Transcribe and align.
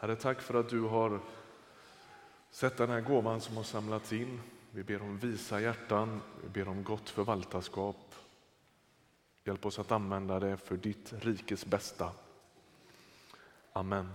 Herre, 0.00 0.16
tack 0.16 0.40
för 0.40 0.60
att 0.60 0.68
du 0.68 0.80
har 0.80 1.20
sett 2.50 2.76
den 2.76 2.90
här 2.90 3.00
gåvan 3.00 3.40
som 3.40 3.56
har 3.56 3.64
samlats 3.64 4.12
in. 4.12 4.40
Vi 4.70 4.82
ber 4.82 5.02
om 5.02 5.18
visa 5.18 5.60
hjärtan, 5.60 6.20
vi 6.42 6.48
ber 6.48 6.68
om 6.68 6.84
gott 6.84 7.10
förvaltarskap. 7.10 8.14
Hjälp 9.44 9.66
oss 9.66 9.78
att 9.78 9.92
använda 9.92 10.40
det 10.40 10.56
för 10.56 10.76
ditt 10.76 11.12
rikes 11.20 11.66
bästa. 11.66 12.10
Amen. 13.72 14.12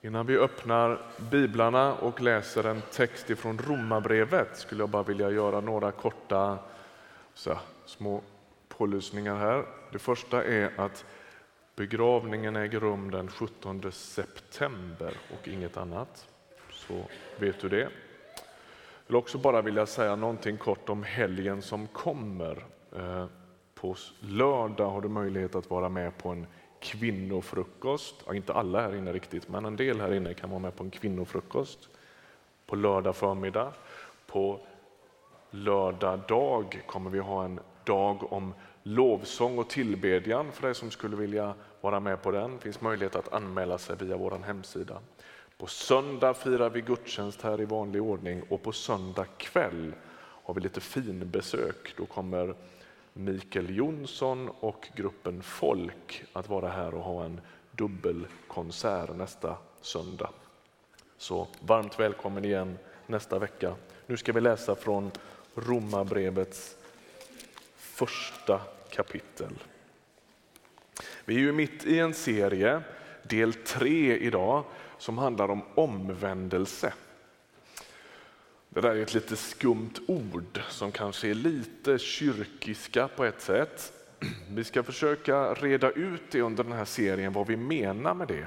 Innan 0.00 0.26
vi 0.26 0.38
öppnar 0.38 1.02
biblarna 1.30 1.94
och 1.94 2.20
läser 2.20 2.64
en 2.64 2.82
text 2.92 3.30
ifrån 3.30 3.58
Romarbrevet 3.58 4.58
skulle 4.58 4.82
jag 4.82 4.90
bara 4.90 5.02
vilja 5.02 5.30
göra 5.30 5.60
några 5.60 5.92
korta 5.92 6.58
så, 7.34 7.58
små 7.86 8.22
pålysningar 8.68 9.36
här. 9.36 9.66
Det 9.92 9.98
första 9.98 10.44
är 10.44 10.80
att 10.80 11.04
begravningen 11.80 12.56
äger 12.56 12.80
rum 12.80 13.10
den 13.10 13.28
17 13.28 13.92
september 13.92 15.14
och 15.30 15.48
inget 15.48 15.76
annat. 15.76 16.28
Så 16.72 16.94
vet 17.38 17.60
du 17.60 17.68
det. 17.68 17.80
Jag 17.80 17.90
vill 19.06 19.16
också 19.16 19.38
bara 19.38 19.62
vilja 19.62 19.86
säga 19.86 20.16
någonting 20.16 20.56
kort 20.56 20.88
om 20.88 21.02
helgen 21.02 21.62
som 21.62 21.86
kommer. 21.86 22.64
Eh, 22.96 23.26
på 23.74 23.96
lördag 24.20 24.90
har 24.90 25.00
du 25.00 25.08
möjlighet 25.08 25.54
att 25.54 25.70
vara 25.70 25.88
med 25.88 26.18
på 26.18 26.28
en 26.28 26.46
kvinnofrukost. 26.80 28.14
Ja, 28.26 28.34
inte 28.34 28.52
alla 28.52 28.80
här 28.80 28.94
inne 28.94 29.12
riktigt, 29.12 29.48
men 29.48 29.64
en 29.64 29.76
del 29.76 30.00
här 30.00 30.14
inne 30.14 30.34
kan 30.34 30.50
vara 30.50 30.60
med 30.60 30.76
på 30.76 30.84
en 30.84 30.90
kvinnofrukost 30.90 31.88
på 32.66 32.76
lördag 32.76 33.16
förmiddag. 33.16 33.72
På 34.26 34.60
lördag 35.50 36.20
dag 36.28 36.82
kommer 36.86 37.10
vi 37.10 37.18
ha 37.18 37.44
en 37.44 37.60
dag 37.84 38.32
om 38.32 38.54
lovsång 38.82 39.58
och 39.58 39.68
tillbedjan 39.68 40.52
för 40.52 40.62
dig 40.62 40.74
som 40.74 40.90
skulle 40.90 41.16
vilja 41.16 41.54
vara 41.80 42.00
med 42.00 42.22
på 42.22 42.30
den. 42.30 42.52
Det 42.52 42.58
finns 42.58 42.80
möjlighet 42.80 43.16
att 43.16 43.32
anmäla 43.32 43.78
sig 43.78 43.96
via 43.96 44.16
vår 44.16 44.38
hemsida. 44.46 45.00
På 45.58 45.66
söndag 45.66 46.34
firar 46.34 46.70
vi 46.70 46.80
gudstjänst 46.80 47.42
här 47.42 47.60
i 47.60 47.64
vanlig 47.64 48.02
ordning 48.02 48.42
och 48.48 48.62
på 48.62 48.72
söndag 48.72 49.26
kväll 49.38 49.92
har 50.44 50.54
vi 50.54 50.60
lite 50.60 50.80
finbesök. 50.80 51.94
Då 51.96 52.06
kommer 52.06 52.54
Mikael 53.12 53.76
Jonsson 53.76 54.50
och 54.60 54.88
gruppen 54.96 55.42
Folk 55.42 56.24
att 56.32 56.48
vara 56.48 56.68
här 56.68 56.94
och 56.94 57.02
ha 57.02 57.24
en 57.24 57.40
dubbelkonsert 57.70 59.16
nästa 59.16 59.56
söndag. 59.80 60.30
Så 61.16 61.48
varmt 61.60 62.00
välkommen 62.00 62.44
igen 62.44 62.78
nästa 63.06 63.38
vecka. 63.38 63.74
Nu 64.06 64.16
ska 64.16 64.32
vi 64.32 64.40
läsa 64.40 64.74
från 64.74 65.10
Romarbrevets 65.54 66.76
första 67.76 68.60
kapitel. 68.90 69.54
Vi 71.30 71.36
är 71.36 71.40
ju 71.40 71.52
mitt 71.52 71.86
i 71.86 71.98
en 71.98 72.14
serie, 72.14 72.82
del 73.22 73.52
tre 73.52 74.16
idag, 74.16 74.64
som 74.98 75.18
handlar 75.18 75.50
om 75.50 75.62
omvändelse. 75.74 76.92
Det 78.68 78.80
där 78.80 78.94
är 78.94 79.02
ett 79.02 79.14
lite 79.14 79.36
skumt 79.36 79.94
ord 80.08 80.60
som 80.68 80.92
kanske 80.92 81.28
är 81.28 81.34
lite 81.34 81.98
kyrkiska 81.98 83.08
på 83.08 83.24
ett 83.24 83.40
sätt. 83.40 83.92
Vi 84.48 84.64
ska 84.64 84.82
försöka 84.82 85.54
reda 85.54 85.90
ut 85.90 86.22
det 86.30 86.40
under 86.40 86.64
den 86.64 86.72
här 86.72 86.84
serien 86.84 87.32
vad 87.32 87.46
vi 87.46 87.56
menar 87.56 88.14
med 88.14 88.28
det. 88.28 88.46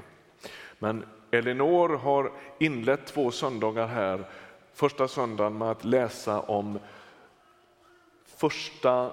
Men 0.80 1.06
Elinor 1.32 1.98
har 1.98 2.32
inlett 2.60 3.06
två 3.06 3.32
söndagar 3.32 3.88
här, 3.88 4.30
första 4.74 5.08
söndagen 5.08 5.58
med 5.58 5.72
att 5.72 5.86
läsa 5.86 6.42
om 6.42 6.80
första, 8.38 9.12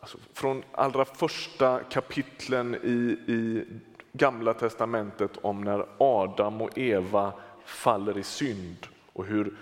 alltså 0.00 0.18
från 0.32 0.62
allra 0.72 1.04
första 1.04 1.84
kapitlen 1.84 2.74
i, 2.74 3.18
i 3.32 3.64
Gamla 4.12 4.54
testamentet 4.54 5.36
om 5.36 5.64
när 5.64 5.86
Adam 5.98 6.62
och 6.62 6.78
Eva 6.78 7.32
faller 7.64 8.18
i 8.18 8.22
synd 8.22 8.86
och 9.12 9.26
hur 9.26 9.56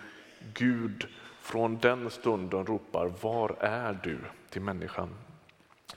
Gud 0.54 1.06
från 1.40 1.78
den 1.78 2.10
stunden 2.10 2.66
ropar 2.66 3.12
Var 3.20 3.56
är 3.60 3.98
du? 4.02 4.18
till 4.50 4.62
människan. 4.62 5.08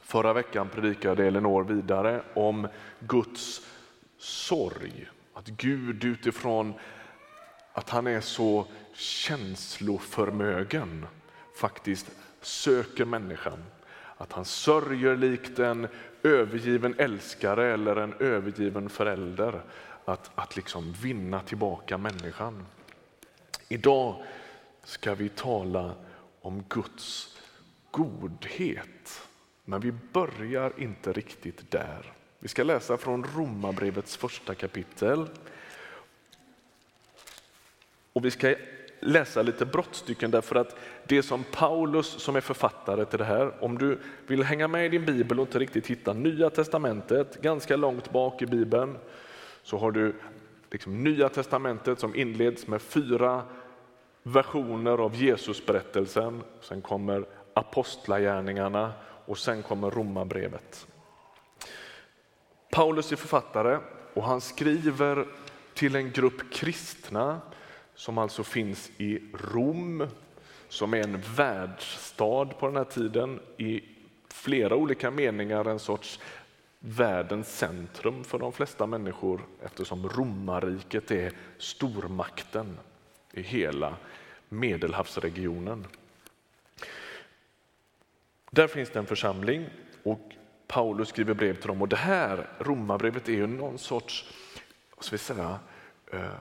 Förra 0.01 0.33
veckan 0.33 0.69
predikade 0.69 1.27
Elinor 1.27 1.63
vidare 1.63 2.23
om 2.33 2.67
Guds 2.99 3.61
sorg. 4.17 5.09
Att 5.33 5.47
Gud 5.47 6.03
utifrån 6.03 6.73
att 7.73 7.89
han 7.89 8.07
är 8.07 8.21
så 8.21 8.65
känsloförmögen 8.93 11.05
faktiskt 11.55 12.11
söker 12.41 13.05
människan. 13.05 13.63
Att 14.21 14.31
han 14.31 14.45
sörjer 14.45 15.17
likt 15.17 15.59
en 15.59 15.87
övergiven 16.23 16.95
älskare 16.97 17.73
eller 17.73 17.95
en 17.95 18.13
övergiven 18.19 18.89
förälder. 18.89 19.61
Att, 20.05 20.31
att 20.35 20.55
liksom 20.55 20.93
vinna 20.93 21.39
tillbaka 21.39 21.97
människan. 21.97 22.65
Idag 23.67 24.23
ska 24.83 25.15
vi 25.15 25.29
tala 25.29 25.95
om 26.41 26.63
Guds 26.69 27.37
godhet. 27.91 29.21
Men 29.65 29.81
vi 29.81 29.91
börjar 29.91 30.73
inte 30.77 31.13
riktigt 31.13 31.71
där. 31.71 32.13
Vi 32.39 32.47
ska 32.47 32.63
läsa 32.63 32.97
från 32.97 33.23
Romarbrevets 33.35 34.17
första 34.17 34.55
kapitel. 34.55 35.27
Och 38.13 38.25
vi 38.25 38.31
ska 38.31 38.55
läsa 38.99 39.41
lite 39.41 39.65
brottstycken 39.65 40.31
därför 40.31 40.55
att 40.55 40.75
det 41.07 41.23
som 41.23 41.43
Paulus 41.43 42.07
som 42.07 42.35
är 42.35 42.41
författare 42.41 43.05
till 43.05 43.19
det 43.19 43.25
här, 43.25 43.63
om 43.63 43.77
du 43.77 43.99
vill 44.27 44.43
hänga 44.43 44.67
med 44.67 44.85
i 44.85 44.89
din 44.89 45.05
bibel 45.05 45.39
och 45.39 45.45
inte 45.45 45.59
riktigt 45.59 45.87
hitta 45.87 46.13
Nya 46.13 46.49
testamentet, 46.49 47.41
ganska 47.41 47.75
långt 47.75 48.11
bak 48.11 48.41
i 48.41 48.45
bibeln, 48.45 48.97
så 49.63 49.77
har 49.77 49.91
du 49.91 50.15
liksom 50.71 51.03
Nya 51.03 51.29
testamentet 51.29 51.99
som 51.99 52.15
inleds 52.15 52.67
med 52.67 52.81
fyra 52.81 53.43
versioner 54.23 54.97
av 54.97 55.15
Jesusberättelsen. 55.15 56.43
Sen 56.61 56.81
kommer 56.81 57.25
apostlagärningarna 57.53 58.91
och 59.25 59.37
sen 59.37 59.63
kommer 59.63 59.91
romabrevet. 59.91 60.87
Paulus 62.71 63.11
är 63.11 63.15
författare 63.15 63.79
och 64.13 64.23
han 64.23 64.41
skriver 64.41 65.27
till 65.73 65.95
en 65.95 66.11
grupp 66.11 66.53
kristna 66.53 67.41
som 67.99 68.17
alltså 68.17 68.43
finns 68.43 68.91
i 68.97 69.19
Rom, 69.33 70.07
som 70.69 70.93
är 70.93 71.03
en 71.03 71.21
världsstad 71.35 72.45
på 72.45 72.67
den 72.67 72.75
här 72.75 72.83
tiden 72.83 73.39
i 73.57 73.83
flera 74.27 74.75
olika 74.75 75.11
meningar 75.11 75.65
en 75.65 75.79
sorts 75.79 76.19
världens 76.79 77.57
centrum 77.57 78.23
för 78.23 78.39
de 78.39 78.51
flesta 78.51 78.87
människor 78.87 79.41
eftersom 79.63 80.09
romarriket 80.09 81.11
är 81.11 81.33
stormakten 81.57 82.77
i 83.31 83.41
hela 83.41 83.95
Medelhavsregionen. 84.49 85.87
Där 88.51 88.67
finns 88.67 88.89
det 88.89 88.99
en 88.99 89.05
församling 89.05 89.69
och 90.03 90.31
Paulus 90.67 91.09
skriver 91.09 91.33
brev 91.33 91.55
till 91.55 91.67
dem 91.67 91.81
och 91.81 91.89
det 91.89 91.95
här 91.95 92.47
romarbrevet 92.59 93.29
är 93.29 93.33
ju 93.33 93.47
någon 93.47 93.77
sorts, 93.77 94.33
vad 94.95 95.05
ska 95.05 95.13
vi 95.13 95.17
säga, 95.17 95.59
eh, 96.11 96.33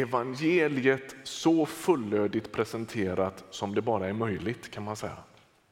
evangeliet 0.00 1.16
så 1.22 1.66
fullödigt 1.66 2.52
presenterat 2.52 3.44
som 3.50 3.74
det 3.74 3.82
bara 3.82 4.08
är 4.08 4.12
möjligt 4.12 4.70
kan 4.70 4.82
man 4.82 4.96
säga 4.96 5.16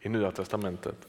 i 0.00 0.08
Nya 0.08 0.30
Testamentet. 0.30 1.08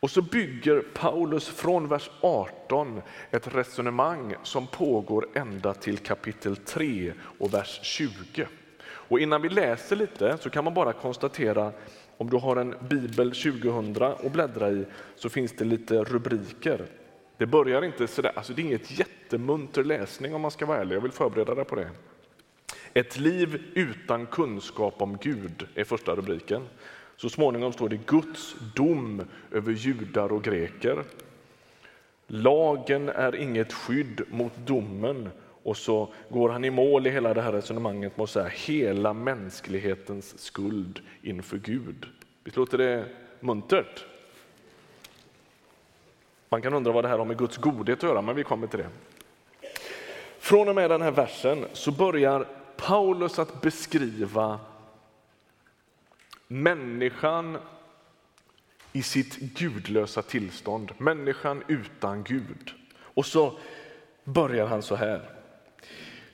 Och 0.00 0.10
så 0.10 0.22
bygger 0.22 0.80
Paulus 0.94 1.48
från 1.48 1.88
vers 1.88 2.10
18 2.20 3.02
ett 3.30 3.54
resonemang 3.54 4.34
som 4.42 4.66
pågår 4.66 5.28
ända 5.34 5.74
till 5.74 5.98
kapitel 5.98 6.56
3 6.56 7.12
och 7.38 7.54
vers 7.54 7.80
20. 7.82 8.46
Och 8.82 9.20
innan 9.20 9.42
vi 9.42 9.48
läser 9.48 9.96
lite 9.96 10.38
så 10.40 10.50
kan 10.50 10.64
man 10.64 10.74
bara 10.74 10.92
konstatera 10.92 11.72
om 12.16 12.30
du 12.30 12.36
har 12.36 12.56
en 12.56 12.74
bibel 12.88 13.30
2000 13.30 14.02
att 14.02 14.32
bläddra 14.32 14.70
i 14.70 14.84
så 15.16 15.28
finns 15.28 15.52
det 15.52 15.64
lite 15.64 16.04
rubriker. 16.04 16.86
Det 17.36 17.46
börjar 17.46 17.82
inte 17.82 18.06
sådär, 18.06 18.32
alltså 18.34 18.52
det 18.52 18.62
är 18.62 18.64
inget 18.64 18.98
jättemunter 18.98 19.84
läsning 19.84 20.34
om 20.34 20.40
man 20.40 20.50
ska 20.50 20.66
vara 20.66 20.78
ärlig, 20.78 20.96
jag 20.96 21.00
vill 21.00 21.12
förbereda 21.12 21.54
dig 21.54 21.64
på 21.64 21.74
det. 21.74 21.90
Ett 22.94 23.18
liv 23.18 23.62
utan 23.74 24.26
kunskap 24.26 25.02
om 25.02 25.18
Gud 25.22 25.66
är 25.74 25.84
första 25.84 26.14
rubriken. 26.14 26.62
Så 27.16 27.28
småningom 27.30 27.72
står 27.72 27.88
det 27.88 28.06
Guds 28.06 28.56
dom 28.74 29.22
över 29.50 29.72
judar 29.72 30.32
och 30.32 30.44
greker. 30.44 31.04
Lagen 32.26 33.08
är 33.08 33.34
inget 33.34 33.72
skydd 33.72 34.20
mot 34.30 34.52
domen 34.56 35.28
och 35.62 35.76
så 35.76 36.08
går 36.28 36.48
han 36.50 36.64
i 36.64 36.70
mål 36.70 37.06
i 37.06 37.10
hela 37.10 37.34
det 37.34 37.42
här 37.42 37.52
resonemanget 37.52 38.16
med 38.16 38.24
att 38.24 38.30
säga 38.30 38.48
hela 38.48 39.12
mänsklighetens 39.12 40.38
skuld 40.38 41.00
inför 41.22 41.58
Gud. 41.58 42.06
Visst 42.44 42.56
låter 42.56 42.78
det 42.78 43.04
muntert? 43.40 44.04
Man 46.48 46.62
kan 46.62 46.74
undra 46.74 46.92
vad 46.92 47.04
det 47.04 47.08
här 47.08 47.18
har 47.18 47.24
med 47.24 47.38
Guds 47.38 47.56
godhet 47.56 47.98
att 47.98 48.02
göra, 48.02 48.22
men 48.22 48.36
vi 48.36 48.44
kommer 48.44 48.66
till 48.66 48.78
det. 48.78 48.88
Från 50.38 50.68
och 50.68 50.74
med 50.74 50.90
den 50.90 51.02
här 51.02 51.10
versen 51.10 51.66
så 51.72 51.92
börjar 51.92 52.46
Paulus 52.78 53.38
att 53.38 53.60
beskriva 53.60 54.60
människan 56.48 57.58
i 58.92 59.02
sitt 59.02 59.36
gudlösa 59.36 60.22
tillstånd, 60.22 60.92
människan 60.98 61.62
utan 61.68 62.22
Gud. 62.22 62.72
Och 63.00 63.26
så 63.26 63.58
börjar 64.24 64.66
han 64.66 64.82
så 64.82 64.94
här. 64.94 65.30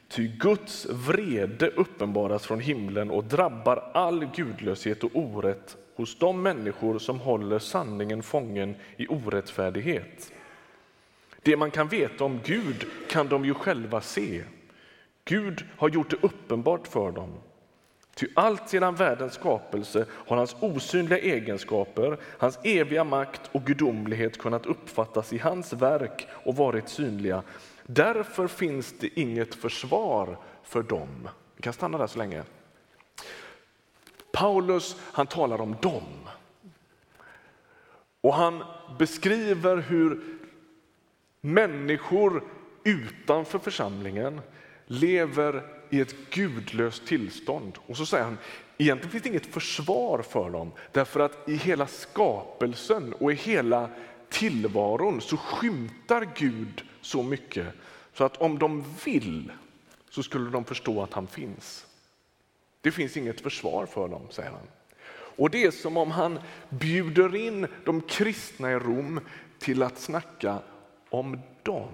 Ty 0.08 0.28
Guds 0.28 0.86
vrede 0.86 1.68
uppenbaras 1.68 2.46
från 2.46 2.60
himlen 2.60 3.10
och 3.10 3.24
drabbar 3.24 3.90
all 3.94 4.24
gudlöshet 4.24 5.04
och 5.04 5.10
orätt 5.14 5.76
hos 5.96 6.18
de 6.18 6.42
människor 6.42 6.98
som 6.98 7.20
håller 7.20 7.58
sanningen 7.58 8.22
fången 8.22 8.74
i 8.96 9.06
orättfärdighet. 9.06 10.32
Det 11.42 11.56
man 11.56 11.70
kan 11.70 11.88
veta 11.88 12.24
om 12.24 12.40
Gud 12.44 12.86
kan 13.08 13.28
de 13.28 13.44
ju 13.44 13.54
själva 13.54 14.00
se. 14.00 14.44
Gud 15.24 15.64
har 15.78 15.88
gjort 15.88 16.10
det 16.10 16.16
uppenbart 16.22 16.88
för 16.88 17.12
dem. 17.12 17.34
Ty 18.14 18.26
allt 18.34 18.68
sedan 18.68 18.94
världens 18.94 19.34
skapelse 19.34 20.06
har 20.10 20.36
hans 20.36 20.56
osynliga 20.60 21.18
egenskaper, 21.18 22.18
hans 22.38 22.58
eviga 22.62 23.04
makt 23.04 23.40
och 23.52 23.64
gudomlighet 23.64 24.38
kunnat 24.38 24.66
uppfattas 24.66 25.32
i 25.32 25.38
hans 25.38 25.72
verk 25.72 26.26
och 26.32 26.56
varit 26.56 26.88
synliga. 26.88 27.42
Därför 27.86 28.46
finns 28.46 28.94
det 28.98 29.20
inget 29.20 29.54
försvar 29.54 30.38
för 30.62 30.82
dem. 30.82 31.28
Vi 31.56 31.62
kan 31.62 31.72
stanna 31.72 31.98
där 31.98 32.06
så 32.06 32.18
länge. 32.18 32.42
Paulus 34.32 34.96
han 35.12 35.26
talar 35.26 35.60
om 35.60 35.76
dem. 35.82 36.28
Och 38.20 38.34
han 38.34 38.64
beskriver 38.98 39.76
hur 39.76 40.20
människor 41.40 42.44
utanför 42.84 43.58
församlingen 43.58 44.40
lever 44.86 45.62
i 45.90 46.00
ett 46.00 46.14
gudlöst 46.30 47.06
tillstånd. 47.06 47.78
Och 47.86 47.96
så 47.96 48.06
säger 48.06 48.24
han, 48.24 48.38
egentligen 48.78 49.10
finns 49.10 49.22
det 49.22 49.28
inget 49.28 49.46
försvar 49.46 50.22
för 50.22 50.50
dem, 50.50 50.72
därför 50.92 51.20
att 51.20 51.48
i 51.48 51.56
hela 51.56 51.86
skapelsen 51.86 53.12
och 53.12 53.32
i 53.32 53.34
hela 53.34 53.90
tillvaron 54.28 55.20
så 55.20 55.36
skymtar 55.36 56.28
Gud 56.36 56.84
så 57.00 57.22
mycket 57.22 57.66
så 58.12 58.24
att 58.24 58.36
om 58.36 58.58
de 58.58 58.84
vill 59.04 59.52
så 60.10 60.22
skulle 60.22 60.50
de 60.50 60.64
förstå 60.64 61.02
att 61.02 61.12
han 61.12 61.26
finns. 61.26 61.86
Det 62.80 62.90
finns 62.90 63.16
inget 63.16 63.40
försvar 63.40 63.86
för 63.86 64.08
dem, 64.08 64.22
säger 64.30 64.50
han. 64.50 64.66
Och 65.36 65.50
det 65.50 65.64
är 65.64 65.70
som 65.70 65.96
om 65.96 66.10
han 66.10 66.38
bjuder 66.68 67.36
in 67.36 67.66
de 67.84 68.00
kristna 68.00 68.72
i 68.72 68.74
Rom 68.74 69.20
till 69.58 69.82
att 69.82 69.98
snacka 69.98 70.58
om 71.10 71.40
dem. 71.62 71.88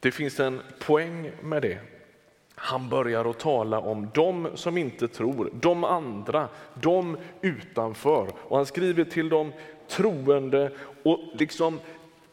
Det 0.00 0.10
finns 0.10 0.40
en 0.40 0.60
poäng 0.78 1.32
med 1.42 1.62
det. 1.62 1.78
Han 2.54 2.88
börjar 2.88 3.30
att 3.30 3.38
tala 3.38 3.78
om 3.78 4.10
de 4.14 4.48
som 4.54 4.78
inte 4.78 5.08
tror, 5.08 5.50
de 5.60 5.84
andra, 5.84 6.48
de 6.74 7.16
utanför. 7.40 8.32
Och 8.36 8.56
han 8.56 8.66
skriver 8.66 9.04
till 9.04 9.28
de 9.28 9.52
troende. 9.88 10.72
och 11.04 11.18
liksom, 11.34 11.80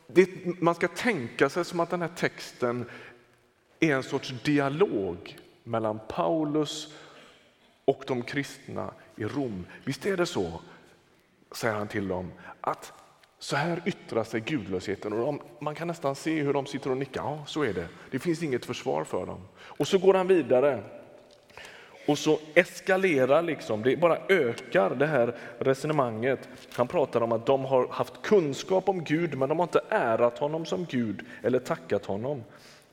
det, 0.08 0.30
Man 0.62 0.76
ska 0.76 0.88
tänka 0.88 1.50
sig 1.50 1.66
som 1.66 1.80
att 1.80 1.90
den 1.90 2.02
här 2.02 2.12
texten 2.16 2.86
är 3.80 3.96
en 3.96 4.04
sorts 4.04 4.34
dialog 4.44 5.38
mellan 5.64 6.00
Paulus 6.08 6.94
och 7.86 8.04
de 8.08 8.22
kristna 8.22 8.92
i 9.16 9.26
Rom. 9.26 9.66
Visst 9.84 10.06
är 10.06 10.18
det 10.18 10.26
så, 10.26 10.62
säger 11.52 11.76
han 11.76 11.88
till 11.88 12.08
dem, 12.08 12.32
att 12.62 12.94
så 13.40 13.56
här 13.56 13.82
yttrar 13.86 14.24
sig 14.24 14.40
gudlösheten 14.40 15.14
och 15.14 15.20
de, 15.20 15.42
man 15.60 15.76
kan 15.76 15.88
nästan 15.88 16.16
se 16.16 16.42
hur 16.42 16.54
de 16.54 16.66
sitter 16.66 16.92
och 16.92 16.98
nickar. 16.98 17.22
Ja, 17.22 17.44
så 17.48 17.64
är 17.64 17.74
det. 17.74 17.88
Det 18.12 18.20
finns 18.20 18.44
inget 18.44 18.66
försvar 18.66 19.04
för 19.04 19.26
dem. 19.26 19.42
Och 19.58 19.88
så 19.88 19.98
går 19.98 20.14
han 20.14 20.28
vidare 20.28 20.84
och 22.08 22.18
så 22.18 22.40
eskalerar 22.54 23.42
liksom, 23.42 23.84
det 23.84 23.98
bara 23.98 24.18
ökar 24.30 24.96
det 24.96 25.06
här 25.06 25.36
resonemanget. 25.60 26.50
Han 26.74 26.88
pratar 26.88 27.22
om 27.22 27.32
att 27.32 27.46
de 27.46 27.66
har 27.66 27.88
haft 27.88 28.22
kunskap 28.22 28.90
om 28.90 29.04
Gud, 29.04 29.38
men 29.38 29.50
de 29.50 29.60
har 29.60 29.66
inte 29.66 29.82
ärat 29.90 30.40
honom 30.40 30.66
som 30.66 30.86
Gud 30.86 31.26
eller 31.44 31.60
tackat 31.60 32.06
honom. 32.06 32.44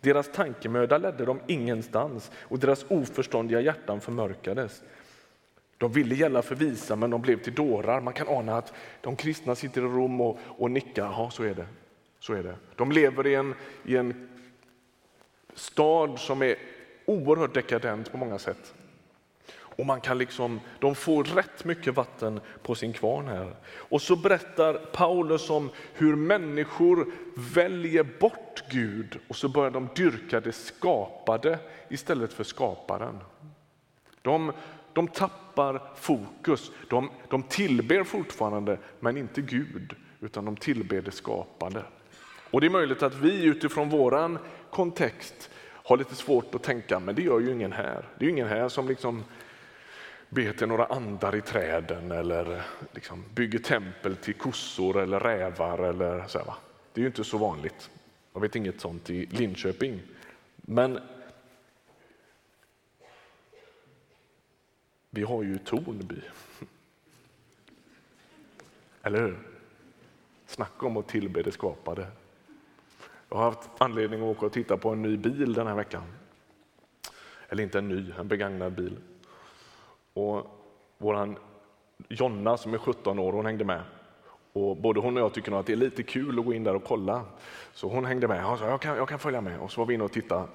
Deras 0.01 0.33
tankemöda 0.33 0.99
ledde 0.99 1.25
dem 1.25 1.41
ingenstans 1.47 2.31
och 2.37 2.59
deras 2.59 2.85
oförståndiga 2.89 3.61
hjärtan 3.61 4.01
förmörkades. 4.01 4.83
De 5.85 5.93
ville 5.93 6.15
gälla 6.15 6.43
för 6.43 6.55
visa, 6.55 6.97
men 6.97 7.11
de 7.11 7.23
blev 7.23 7.43
till 7.43 7.55
dårar. 7.55 8.01
Man 8.01 8.15
kan 8.15 8.29
ana 8.29 8.57
att 8.57 8.73
de 9.01 9.17
kristna 9.17 9.55
sitter 9.55 9.81
i 9.81 9.85
Rom 9.85 10.21
och, 10.21 10.39
och 10.47 10.71
nickar. 10.71 11.05
Ja, 11.05 11.31
så 11.31 11.43
är 11.43 11.55
det. 11.55 11.67
Så 12.21 12.33
är 12.33 12.43
det. 12.43 12.55
De 12.77 12.93
lever 12.93 13.27
i 13.27 13.35
en, 13.35 13.55
i 13.85 13.97
en 13.97 14.29
stad 15.55 16.19
som 16.19 16.43
är 16.43 16.57
oerhört 17.05 17.55
dekadent 17.55 18.13
på 18.13 18.19
många 18.19 18.39
sätt. 18.39 18.75
Och 19.55 19.87
man 19.87 20.01
kan 20.01 20.19
liksom, 20.19 20.61
de 20.79 20.95
får 20.95 21.25
rätt 21.25 21.65
mycket 21.65 21.95
vatten 21.95 22.41
på 22.63 22.75
sin 22.75 22.93
kvarn 22.93 23.29
här. 23.29 23.57
Och 23.67 24.03
så 24.03 24.17
berättar 24.17 24.75
Paulus 24.75 25.51
om 25.51 25.71
hur 25.95 26.17
människor 26.17 27.07
väljer 27.55 28.07
bort 28.21 28.65
Gud 28.71 29.19
och 29.29 29.37
så 29.37 29.49
börjar 29.49 29.71
de 29.71 29.89
dyrka 29.97 30.41
det 30.41 30.53
skapade 30.53 31.59
istället 31.89 32.33
för 32.33 32.45
skaparen. 32.45 33.19
De, 34.23 34.53
de 34.95 35.09
tappar 35.09 35.83
fokus. 35.97 36.71
De, 36.91 37.11
de 37.29 37.43
tillber 37.43 38.05
fortfarande, 38.05 38.79
men 39.01 39.17
inte 39.17 39.41
Gud, 39.41 39.95
utan 40.21 40.45
de 40.45 40.57
tillber 40.57 41.03
det 41.03 41.11
skapade. 41.11 41.83
Och 42.51 42.61
det 42.61 42.67
är 42.67 42.71
möjligt 42.71 43.03
att 43.03 43.15
vi 43.15 43.45
utifrån 43.45 43.89
vår 43.89 44.39
kontext 44.71 45.51
har 45.85 45.97
lite 45.97 46.15
svårt 46.15 46.55
att 46.55 46.63
tänka, 46.63 47.01
men 47.01 47.15
det 47.15 47.23
gör 47.23 47.41
ju 47.41 47.53
ingen 47.53 47.73
här. 47.73 48.09
Det 48.19 48.25
är 48.25 48.27
ju 48.27 48.31
ingen 48.33 48.49
här 48.49 48.69
som 48.69 48.89
liksom 48.89 49.25
ber 50.29 50.53
till 50.53 50.69
några 50.69 50.87
andar 50.87 51.35
i 51.35 51.41
träden 51.41 52.13
eller 52.13 52.63
liksom 52.93 53.25
bygger 53.35 53.59
tempel 53.59 54.17
till 54.17 54.35
kossor 54.35 55.03
eller 55.03 55.21
rävar. 55.21 55.79
Eller 55.79 56.25
så 56.27 56.39
här, 56.39 56.47
Det 56.93 57.01
är 57.01 57.03
ju 57.03 57.07
inte 57.07 57.25
så 57.25 57.39
vanligt. 57.39 57.91
Jag 58.33 58.41
vet 58.41 58.57
inget 58.57 58.81
sånt 58.81 59.11
i 59.11 59.27
Linköping. 59.27 60.01
Men 60.57 60.99
vi 65.15 65.23
har 65.23 65.43
ju 65.43 65.59
Tornby. 65.59 66.21
Eller 69.03 69.21
hur? 69.21 69.39
Snacka 70.47 70.87
om 70.87 70.97
att 70.97 71.09
tillbe 71.09 71.43
det 71.43 71.53
skapade. 71.53 72.07
Jag 73.29 73.37
har 73.37 73.45
haft 73.45 73.71
anledning 73.79 74.21
att 74.21 74.37
åka 74.37 74.47
och 74.47 74.53
titta 74.53 74.77
på 74.77 74.91
en 74.91 75.03
ny 75.03 75.17
bil 75.17 75.53
den 75.53 75.67
här 75.67 75.75
veckan. 75.75 76.03
Eller 77.49 77.63
inte 77.63 77.79
en 77.79 77.89
ny, 77.89 78.13
en 78.19 78.29
begagnad 78.29 78.73
bil. 78.73 78.99
Och 80.13 80.47
våran 80.99 81.37
Jonna 82.09 82.57
som 82.57 82.75
är 82.75 82.79
17 82.79 83.19
år, 83.19 83.33
hon 83.33 83.47
hängde 83.47 83.65
med. 83.65 83.83
Och 84.53 84.77
både 84.77 85.01
hon 85.01 85.17
och 85.17 85.23
jag 85.23 85.33
tycker 85.33 85.51
nog 85.51 85.61
att 85.61 85.67
det 85.67 85.73
är 85.73 85.77
lite 85.77 86.03
kul 86.03 86.39
att 86.39 86.45
gå 86.45 86.55
in 86.55 86.65
där 86.65 86.75
och 86.75 86.85
kolla. 86.85 87.25
Så 87.73 87.89
hon 87.89 88.05
hängde 88.05 88.29
med. 88.29 88.45
Hon 88.45 88.59
sa 88.59 88.69
jag 88.69 88.81
kan, 88.81 88.97
jag 88.97 89.09
kan 89.09 89.19
följa 89.19 89.41
med. 89.41 89.61
Och 89.61 89.73
så 89.73 89.81
var 89.81 89.87
vi 89.87 89.95
inne 89.95 90.05
och 90.05 90.13
tittade. 90.13 90.49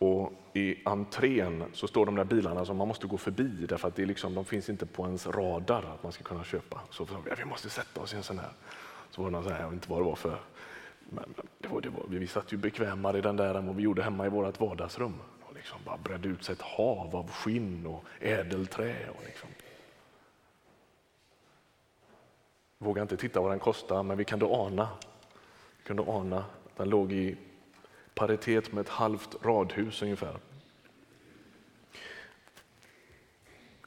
Och 0.00 0.32
I 0.52 0.82
entrén 0.84 1.64
så 1.72 1.86
står 1.86 2.06
de 2.06 2.14
där 2.14 2.24
bilarna 2.24 2.64
som 2.64 2.76
man 2.76 2.88
måste 2.88 3.06
gå 3.06 3.18
förbi 3.18 3.66
därför 3.68 3.88
att 3.88 3.96
det 3.96 4.02
är 4.02 4.06
liksom, 4.06 4.34
de 4.34 4.44
finns 4.44 4.68
inte 4.68 4.86
på 4.86 5.04
ens 5.04 5.26
radar 5.26 5.82
att 5.94 6.02
man 6.02 6.12
ska 6.12 6.24
kunna 6.24 6.44
köpa. 6.44 6.80
Så 6.90 7.04
vi, 7.04 7.10
vi 7.38 7.44
måste 7.44 7.70
sätta 7.70 8.00
oss 8.00 8.14
i 8.14 8.16
en 8.16 8.22
sån 8.22 8.38
här. 8.38 8.50
Så 9.10 9.22
var 9.22 9.30
det 9.30 9.32
någon 9.32 9.44
så 9.44 9.50
här, 9.50 9.60
jag 9.60 9.66
vet 9.66 9.74
inte 9.74 9.90
vad 9.90 10.00
det 10.00 10.04
var 10.04 10.16
för. 10.16 10.38
Men 11.08 11.34
det 11.58 11.68
var, 11.68 11.80
det 11.80 11.88
var, 11.88 12.04
vi 12.08 12.26
satt 12.26 12.52
ju 12.52 12.56
bekvämare 12.56 13.18
i 13.18 13.20
den 13.20 13.36
där 13.36 13.54
än 13.54 13.66
vad 13.66 13.76
vi 13.76 13.82
gjorde 13.82 14.02
hemma 14.02 14.26
i 14.26 14.28
vårt 14.28 14.60
vardagsrum 14.60 15.14
liksom 15.60 15.78
bara 15.84 15.96
bredde 15.96 16.28
ut 16.28 16.44
sig 16.44 16.52
ett 16.52 16.62
hav 16.62 17.16
av 17.16 17.30
skinn 17.30 17.86
och 17.86 18.04
ädelträ. 18.20 19.08
Och 19.08 19.22
liksom. 19.26 19.48
Vågar 22.78 23.02
inte 23.02 23.16
titta 23.16 23.40
vad 23.40 23.50
den 23.50 23.58
kostar, 23.58 24.02
men 24.02 24.16
vi 24.16 24.24
kunde 24.24 24.46
ana, 24.46 24.88
vi 25.78 25.84
kunde 25.84 26.02
ana 26.02 26.38
att 26.38 26.76
den 26.76 26.88
låg 26.88 27.12
i 27.12 27.36
paritet 28.20 28.72
med 28.72 28.80
ett 28.80 28.88
halvt 28.88 29.36
radhus 29.42 30.02
ungefär. 30.02 30.36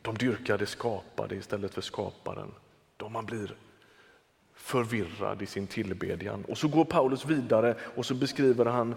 De 0.02 0.18
dyrkade 0.18 0.66
skapade 0.66 1.36
istället 1.36 1.74
för 1.74 1.82
skaparen. 1.82 2.52
Då 2.98 3.10
man 3.10 3.26
blir 3.26 3.56
förvirrad 4.54 5.42
i 5.42 5.46
sin 5.46 5.68
tillbedjan. 5.68 6.46
Och 6.48 6.58
så 6.58 6.68
går 6.68 6.86
Paulus 6.86 7.26
vidare 7.26 7.76
och 7.96 8.06
så 8.06 8.14
beskriver 8.14 8.66
han 8.66 8.96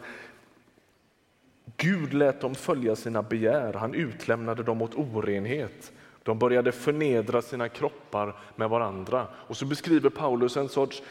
Gud 1.77 2.15
lät 2.15 2.41
dem 2.41 2.55
följa 2.55 2.97
sina 2.97 3.23
begär, 3.23 3.73
han 3.73 3.95
utlämnade 3.95 4.63
dem 4.63 4.83
åt 4.83 4.95
orenhet. 4.95 5.93
De 6.23 6.39
började 6.39 6.73
förnedra 6.73 7.43
sina 7.43 7.69
kroppar 7.69 8.37
med 8.57 8.71
varandra. 8.71 9.27
Och 9.35 9.57
så 9.57 9.67
beskriver 9.67 10.11
Paulus 10.11 10.57
en 10.57 10.69
sorts 10.69 11.03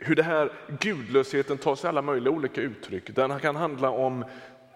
hur 0.00 0.14
det 0.16 0.22
här 0.22 0.52
gudlösheten 0.80 1.58
tar 1.58 1.74
sig 1.74 1.88
alla 1.88 2.02
möjliga 2.02 2.32
olika 2.32 2.60
uttryck. 2.60 3.14
Den 3.14 3.40
kan 3.40 3.56
handla 3.56 3.90
om 3.90 4.24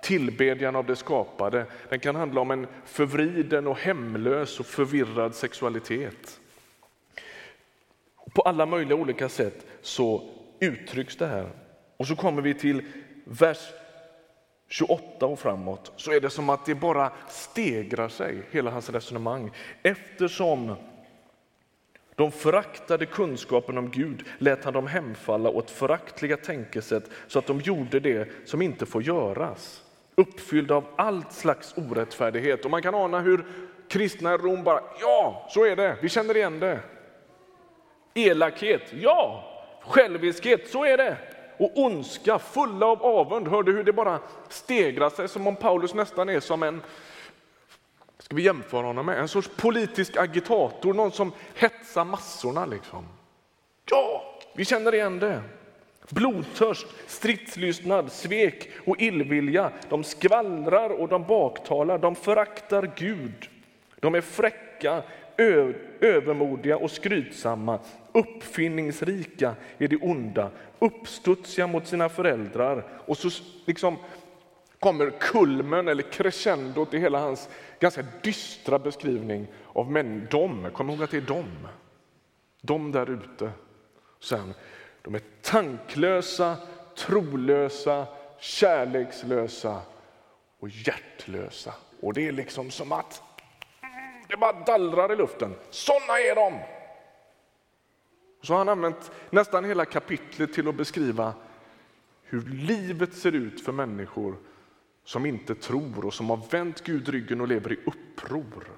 tillbedjan 0.02 0.76
av 0.76 0.86
det 0.86 0.96
skapade. 0.96 1.66
Den 1.88 2.00
kan 2.00 2.16
handla 2.16 2.40
om 2.40 2.50
en 2.50 2.66
förvriden 2.84 3.66
och 3.66 3.78
hemlös 3.78 4.60
och 4.60 4.66
förvirrad 4.66 5.34
sexualitet. 5.34 6.40
På 8.34 8.42
alla 8.42 8.66
möjliga 8.66 8.96
olika 8.96 9.28
sätt 9.28 9.66
så 9.82 10.30
uttrycks 10.60 11.16
det 11.16 11.26
här. 11.26 11.50
Och 11.96 12.06
så 12.06 12.16
kommer 12.16 12.42
vi 12.42 12.54
till 12.54 12.82
vers 13.24 13.58
28 14.68 15.26
och 15.26 15.38
framåt 15.38 15.92
så 15.96 16.12
är 16.12 16.20
det 16.20 16.30
som 16.30 16.50
att 16.50 16.66
det 16.66 16.74
bara 16.74 17.12
stegrar 17.28 18.08
sig, 18.08 18.42
hela 18.50 18.70
hans 18.70 18.90
resonemang. 18.90 19.50
Eftersom 19.82 20.76
de 22.16 22.32
föraktade 22.32 23.06
kunskapen 23.06 23.78
om 23.78 23.90
Gud, 23.90 24.24
lät 24.38 24.64
han 24.64 24.72
dem 24.72 24.86
hemfalla 24.86 25.50
åt 25.50 25.70
föraktliga 25.70 26.36
tänkesätt 26.36 27.10
så 27.26 27.38
att 27.38 27.46
de 27.46 27.60
gjorde 27.60 28.00
det 28.00 28.28
som 28.44 28.62
inte 28.62 28.86
får 28.86 29.02
göras. 29.02 29.82
Uppfyllda 30.14 30.74
av 30.74 30.84
allt 30.96 31.32
slags 31.32 31.74
orättfärdighet. 31.76 32.64
Och 32.64 32.70
man 32.70 32.82
kan 32.82 32.94
ana 32.94 33.20
hur 33.20 33.44
kristna 33.88 34.34
i 34.34 34.36
Rom 34.36 34.64
bara, 34.64 34.80
ja, 35.00 35.48
så 35.50 35.64
är 35.64 35.76
det, 35.76 35.96
vi 36.02 36.08
känner 36.08 36.36
igen 36.36 36.60
det. 36.60 36.80
Elakhet, 38.14 38.92
ja. 39.00 39.50
Själviskhet, 39.82 40.68
så 40.68 40.84
är 40.84 40.96
det. 40.96 41.16
Och 41.58 41.70
ondska, 41.74 42.38
fulla 42.38 42.86
av 42.86 43.02
avund. 43.02 43.48
Hörde 43.48 43.72
hur 43.72 43.84
det 43.84 43.92
bara 43.92 44.18
stegrar 44.48 45.10
sig 45.10 45.28
som 45.28 45.46
om 45.46 45.56
Paulus 45.56 45.94
nästan 45.94 46.28
är 46.28 46.40
som 46.40 46.62
en 46.62 46.82
ska 48.18 48.36
vi 48.36 48.42
jämföra 48.42 48.86
honom 48.86 49.06
med? 49.06 49.18
En 49.18 49.28
sorts 49.28 49.50
politisk 49.56 50.16
agitator, 50.16 50.94
någon 50.94 51.12
som 51.12 51.32
hetsar 51.54 52.04
massorna. 52.04 52.66
Liksom. 52.66 53.06
Ja, 53.90 54.38
vi 54.54 54.64
känner 54.64 54.94
igen 54.94 55.18
det. 55.18 55.42
Blodtörst, 56.10 56.86
stridslystnad, 57.06 58.12
svek 58.12 58.70
och 58.86 59.00
illvilja. 59.00 59.72
De 59.88 60.04
skvallrar 60.04 60.90
och 60.90 61.08
de 61.08 61.26
baktalar, 61.26 61.98
de 61.98 62.14
föraktar 62.14 62.90
Gud. 62.96 63.48
De 64.00 64.14
är 64.14 64.20
fräcka, 64.20 65.02
övermodiga 66.00 66.76
och 66.76 66.90
skrytsamma, 66.90 67.78
uppfinningsrika 68.12 69.54
i 69.78 69.86
det 69.86 69.96
onda, 69.96 70.50
uppstudsiga 70.78 71.66
mot 71.66 71.86
sina 71.86 72.08
föräldrar. 72.08 72.84
Och 73.06 73.16
så 73.16 73.30
liksom 73.64 73.96
kommer 74.84 75.10
kulmen 75.10 75.88
eller 75.88 76.02
crescendot 76.02 76.94
i 76.94 76.98
hela 76.98 77.18
hans 77.18 77.48
ganska 77.80 78.04
dystra 78.22 78.78
beskrivning 78.78 79.46
av 79.72 79.90
män. 79.90 80.26
De, 80.30 80.70
kom 80.70 80.90
ihåg 80.90 81.02
att 81.02 81.10
det 81.10 81.16
är 81.16 81.20
de. 81.20 81.44
De 82.60 82.92
där 82.92 83.10
ute. 83.10 83.50
Sen, 84.20 84.54
de 85.02 85.14
är 85.14 85.20
tanklösa, 85.42 86.56
trolösa, 86.96 88.06
kärlekslösa 88.38 89.80
och 90.60 90.68
hjärtlösa. 90.68 91.74
Och 92.00 92.14
det 92.14 92.28
är 92.28 92.32
liksom 92.32 92.70
som 92.70 92.92
att 92.92 93.22
det 94.28 94.36
bara 94.36 94.64
dallrar 94.64 95.12
i 95.12 95.16
luften. 95.16 95.54
Såna 95.70 96.18
är 96.18 96.34
de! 96.34 96.58
Så 98.42 98.52
har 98.52 98.58
han 98.58 98.68
använt 98.68 99.10
nästan 99.30 99.64
hela 99.64 99.84
kapitlet 99.84 100.52
till 100.52 100.68
att 100.68 100.74
beskriva 100.74 101.34
hur 102.22 102.42
livet 102.42 103.14
ser 103.14 103.32
ut 103.32 103.64
för 103.64 103.72
människor 103.72 104.36
som 105.04 105.26
inte 105.26 105.54
tror 105.54 106.04
och 106.04 106.14
som 106.14 106.30
har 106.30 106.50
vänt 106.50 106.80
Gud 106.84 107.08
ryggen 107.08 107.40
och 107.40 107.48
lever 107.48 107.72
i 107.72 107.76
uppror. 107.86 108.68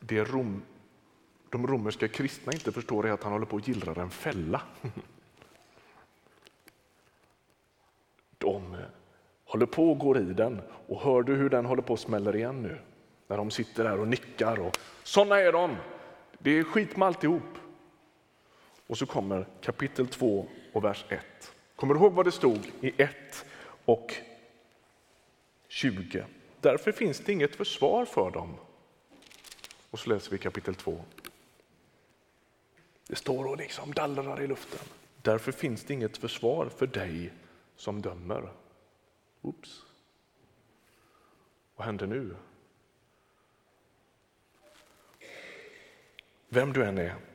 Det 0.00 0.24
rom, 0.24 0.62
de 1.48 1.66
romerska 1.66 2.08
kristna 2.08 2.52
inte 2.52 2.72
förstår 2.72 3.06
är 3.06 3.12
att 3.12 3.22
han 3.22 3.32
håller 3.32 3.46
på 3.46 3.56
att 3.56 3.68
gillra 3.68 4.02
en 4.02 4.10
fälla. 4.10 4.62
De 8.38 8.76
håller 9.44 9.66
på 9.66 9.90
och 9.90 9.98
går 9.98 10.18
i 10.18 10.32
den 10.32 10.60
och 10.86 11.00
hör 11.00 11.22
du 11.22 11.34
hur 11.34 11.50
den 11.50 11.66
håller 11.66 11.82
på 11.82 11.94
att 11.94 12.00
smäller 12.00 12.36
igen 12.36 12.62
nu? 12.62 12.78
När 13.26 13.36
de 13.36 13.50
sitter 13.50 13.84
där 13.84 14.00
och 14.00 14.08
nickar 14.08 14.60
och 14.60 14.78
sådana 15.02 15.40
är 15.40 15.52
de. 15.52 15.76
Det 16.38 16.50
är 16.50 16.64
skit 16.64 16.96
med 16.96 17.06
alltihop. 17.06 17.59
Och 18.90 18.98
så 18.98 19.06
kommer 19.06 19.46
kapitel 19.60 20.08
2 20.08 20.46
och 20.72 20.84
vers 20.84 21.04
1. 21.08 21.52
Kommer 21.76 21.94
du 21.94 22.00
ihåg 22.00 22.12
vad 22.12 22.26
det 22.26 22.32
stod 22.32 22.72
i 22.80 23.02
1 23.02 23.44
och 23.84 24.14
20? 25.68 26.24
Därför 26.60 26.92
finns 26.92 27.20
det 27.20 27.32
inget 27.32 27.56
försvar 27.56 28.04
för 28.04 28.30
dem. 28.30 28.56
Och 29.90 29.98
så 29.98 30.10
läser 30.10 30.30
vi 30.30 30.38
kapitel 30.38 30.74
2. 30.74 31.04
Det 33.06 33.16
står 33.16 33.44
och 33.44 33.56
liksom 33.56 33.92
dallrar 33.92 34.42
i 34.42 34.46
luften. 34.46 34.88
Därför 35.22 35.52
finns 35.52 35.84
det 35.84 35.94
inget 35.94 36.16
försvar 36.16 36.68
för 36.68 36.86
dig 36.86 37.32
som 37.76 38.02
dömer. 38.02 38.52
Oops. 39.42 39.82
Vad 41.76 41.86
händer 41.86 42.06
nu? 42.06 42.36
Vem 46.48 46.72
du 46.72 46.84
än 46.84 46.98
är 46.98 47.29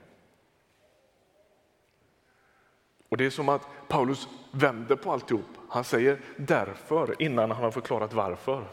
Och 3.09 3.17
Det 3.17 3.25
är 3.25 3.29
som 3.29 3.49
att 3.49 3.67
Paulus 3.87 4.27
vänder 4.51 4.95
på 4.95 5.11
alltihop. 5.11 5.45
Han 5.69 5.83
säger 5.83 6.19
därför 6.37 7.21
innan 7.21 7.51
han 7.51 7.63
har 7.63 7.71
förklarat 7.71 8.13
varför. 8.13 8.63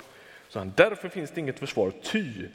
Så 0.49 0.59
han, 0.59 0.73
därför 0.77 1.09
finns 1.09 1.31
det 1.31 1.41
inget 1.41 1.59
försvar, 1.59 1.93
ty 2.03 2.49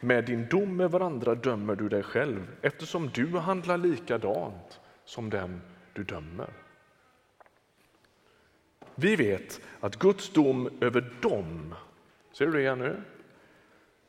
med 0.00 0.24
din 0.24 0.48
dom 0.48 0.80
över 0.80 1.00
andra 1.00 1.34
dömer 1.34 1.76
du 1.76 1.88
dig 1.88 2.02
själv 2.02 2.46
eftersom 2.62 3.10
du 3.14 3.38
handlar 3.38 3.78
likadant 3.78 4.80
som 5.04 5.30
den 5.30 5.60
du 5.92 6.04
dömer. 6.04 6.50
Vi 8.94 9.16
vet 9.16 9.60
att 9.80 9.96
Guds 9.96 10.32
dom 10.32 10.78
över 10.80 11.14
dem, 11.20 11.74
ser 12.32 12.46
du 12.46 12.52
det 12.52 12.60
igen 12.60 12.78
nu? 12.78 12.96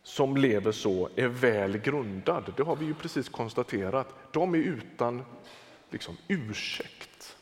som 0.03 0.37
lever 0.37 0.71
så 0.71 1.09
är 1.15 1.27
väl 1.27 1.77
grundad. 1.77 2.53
Det 2.57 2.63
har 2.63 2.75
vi 2.75 2.85
ju 2.85 2.93
precis 2.93 3.29
konstaterat. 3.29 4.15
De 4.31 4.55
är 4.55 4.59
utan 4.59 5.25
liksom, 5.93 6.17
ursäkt. 6.27 7.37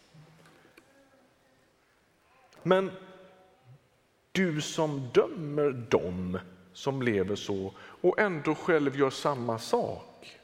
Men 2.63 2.91
du 4.31 4.61
som 4.61 5.09
dömer 5.13 5.71
dem 5.71 6.39
som 6.73 7.01
lever 7.01 7.35
så 7.35 7.73
och 7.79 8.19
ändå 8.19 8.55
själv 8.55 8.97
gör 8.97 9.09
samma 9.09 9.59
sak. 9.59 10.39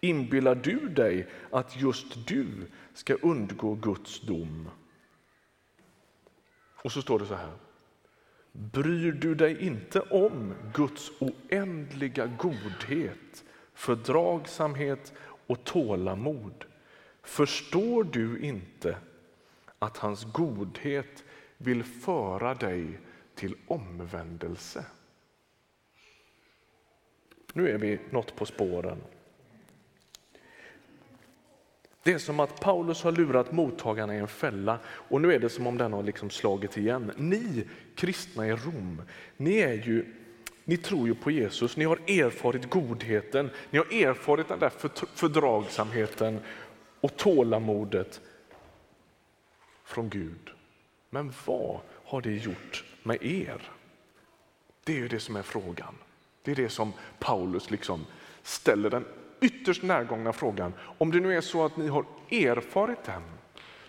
Inbillar 0.00 0.54
du 0.54 0.88
dig 0.88 1.28
att 1.50 1.76
just 1.76 2.26
du 2.26 2.46
ska 2.94 3.14
undgå 3.14 3.74
Guds 3.74 4.20
dom? 4.20 4.70
Och 6.82 6.92
så 6.92 7.02
står 7.02 7.18
det 7.18 7.26
så 7.26 7.34
här. 7.34 7.52
Bryr 8.52 9.12
du 9.12 9.34
dig 9.34 9.66
inte 9.66 10.00
om 10.00 10.54
Guds 10.74 11.10
oändliga 11.20 12.26
godhet, 12.26 13.44
fördragsamhet 13.74 15.12
och 15.46 15.64
tålamod 15.64 16.64
Förstår 17.22 18.04
du 18.04 18.38
inte 18.38 18.96
att 19.78 19.96
hans 19.96 20.24
godhet 20.24 21.24
vill 21.56 21.84
föra 21.84 22.54
dig 22.54 22.98
till 23.34 23.54
omvändelse? 23.66 24.84
Nu 27.52 27.68
är 27.68 27.78
vi 27.78 27.98
något 28.10 28.36
på 28.36 28.46
spåren. 28.46 28.98
Det 32.02 32.12
är 32.12 32.18
som 32.18 32.40
att 32.40 32.60
Paulus 32.60 33.02
har 33.02 33.12
lurat 33.12 33.52
mottagarna 33.52 34.14
i 34.14 34.18
en 34.18 34.28
fälla 34.28 34.78
och 34.86 35.20
nu 35.20 35.32
är 35.32 35.38
det 35.38 35.48
som 35.48 35.66
om 35.66 35.78
den 35.78 35.92
har 35.92 36.02
liksom 36.02 36.30
slagit 36.30 36.76
igen. 36.76 37.12
Ni 37.16 37.64
kristna 37.94 38.46
i 38.46 38.52
Rom, 38.52 39.02
ni, 39.36 39.58
är 39.58 39.72
ju, 39.72 40.14
ni 40.64 40.76
tror 40.76 41.08
ju 41.08 41.14
på 41.14 41.30
Jesus, 41.30 41.76
ni 41.76 41.84
har 41.84 41.96
erfarit 41.96 42.70
godheten, 42.70 43.50
ni 43.70 43.78
har 43.78 43.94
erfarit 43.94 44.48
den 44.48 44.58
där 44.58 44.72
fördragsamheten 45.14 46.38
och 47.00 47.16
tålamodet 47.16 48.20
från 49.84 50.08
Gud. 50.08 50.50
Men 51.10 51.32
vad 51.46 51.80
har 52.04 52.20
det 52.20 52.32
gjort 52.32 52.84
med 53.02 53.22
er? 53.22 53.70
Det 54.84 54.92
är 54.92 54.96
ju 54.96 55.08
det 55.08 55.20
som 55.20 55.36
är 55.36 55.42
frågan. 55.42 55.94
Det 56.42 56.50
är 56.50 56.56
det 56.56 56.68
som 56.68 56.92
Paulus 57.18 57.70
liksom 57.70 58.06
ställer 58.42 58.90
den 58.90 59.04
ytterst 59.40 59.82
närgångna 59.82 60.32
frågan. 60.32 60.72
Om 60.98 61.10
det 61.10 61.20
nu 61.20 61.36
är 61.36 61.40
så 61.40 61.64
att 61.64 61.76
ni 61.76 61.88
har 61.88 62.04
erfarit 62.30 63.04
den, 63.04 63.22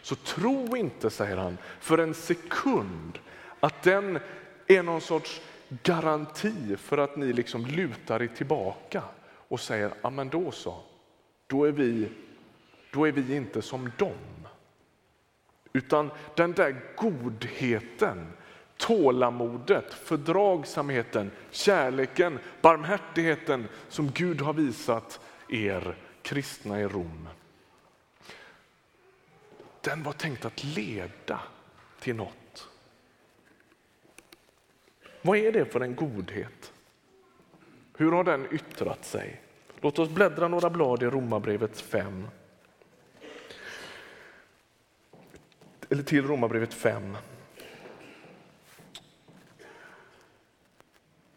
så 0.01 0.15
tro 0.15 0.77
inte, 0.77 1.09
säger 1.09 1.37
han, 1.37 1.57
för 1.79 1.97
en 1.97 2.13
sekund 2.13 3.19
att 3.59 3.83
den 3.83 4.19
är 4.67 4.83
någon 4.83 5.01
sorts 5.01 5.41
garanti 5.83 6.77
för 6.77 6.97
att 6.97 7.15
ni 7.15 7.33
liksom 7.33 7.65
lutar 7.65 8.21
er 8.21 8.27
tillbaka 8.27 9.03
och 9.23 9.59
säger, 9.59 9.93
ja 10.01 10.09
men 10.09 10.29
då 10.29 10.51
så, 10.51 10.79
då 11.47 11.65
är 11.65 11.71
vi 11.71 12.09
då 12.91 13.07
är 13.07 13.11
vi 13.11 13.35
inte 13.35 13.61
som 13.61 13.91
dem. 13.97 14.47
Utan 15.73 16.11
den 16.35 16.51
där 16.51 16.81
godheten, 16.95 18.33
tålamodet, 18.77 19.93
fördragsamheten, 19.93 21.31
kärleken, 21.51 22.39
barmhärtigheten 22.61 23.67
som 23.89 24.11
Gud 24.11 24.41
har 24.41 24.53
visat 24.53 25.19
er 25.49 25.97
kristna 26.21 26.81
i 26.81 26.87
Rom. 26.87 27.29
Den 29.81 30.03
var 30.03 30.13
tänkt 30.13 30.45
att 30.45 30.63
leda 30.63 31.39
till 31.99 32.15
något. 32.15 32.69
Vad 35.21 35.37
är 35.37 35.51
det 35.51 35.65
för 35.65 35.79
en 35.79 35.95
godhet? 35.95 36.73
Hur 37.97 38.11
har 38.11 38.23
den 38.23 38.47
yttrat 38.51 39.05
sig? 39.05 39.41
Låt 39.81 39.99
oss 39.99 40.09
bläddra 40.09 40.47
några 40.47 40.69
blad 40.69 41.03
i 41.03 41.05
Romarbrevet 41.05 41.81
5. 41.81 42.27
Eller 45.91 46.03
till 46.03 46.27
Romarbrevet 46.27 46.73
5. 46.73 47.17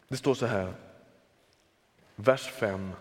Det 0.08 0.16
står 0.16 0.34
så 0.34 0.46
här. 0.46 0.74
Vers 2.16 2.46
5. 2.46 2.92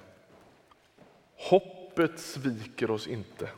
Hoppet 1.35 2.19
sviker 2.19 2.91
oss 2.91 3.07
inte. 3.07 3.49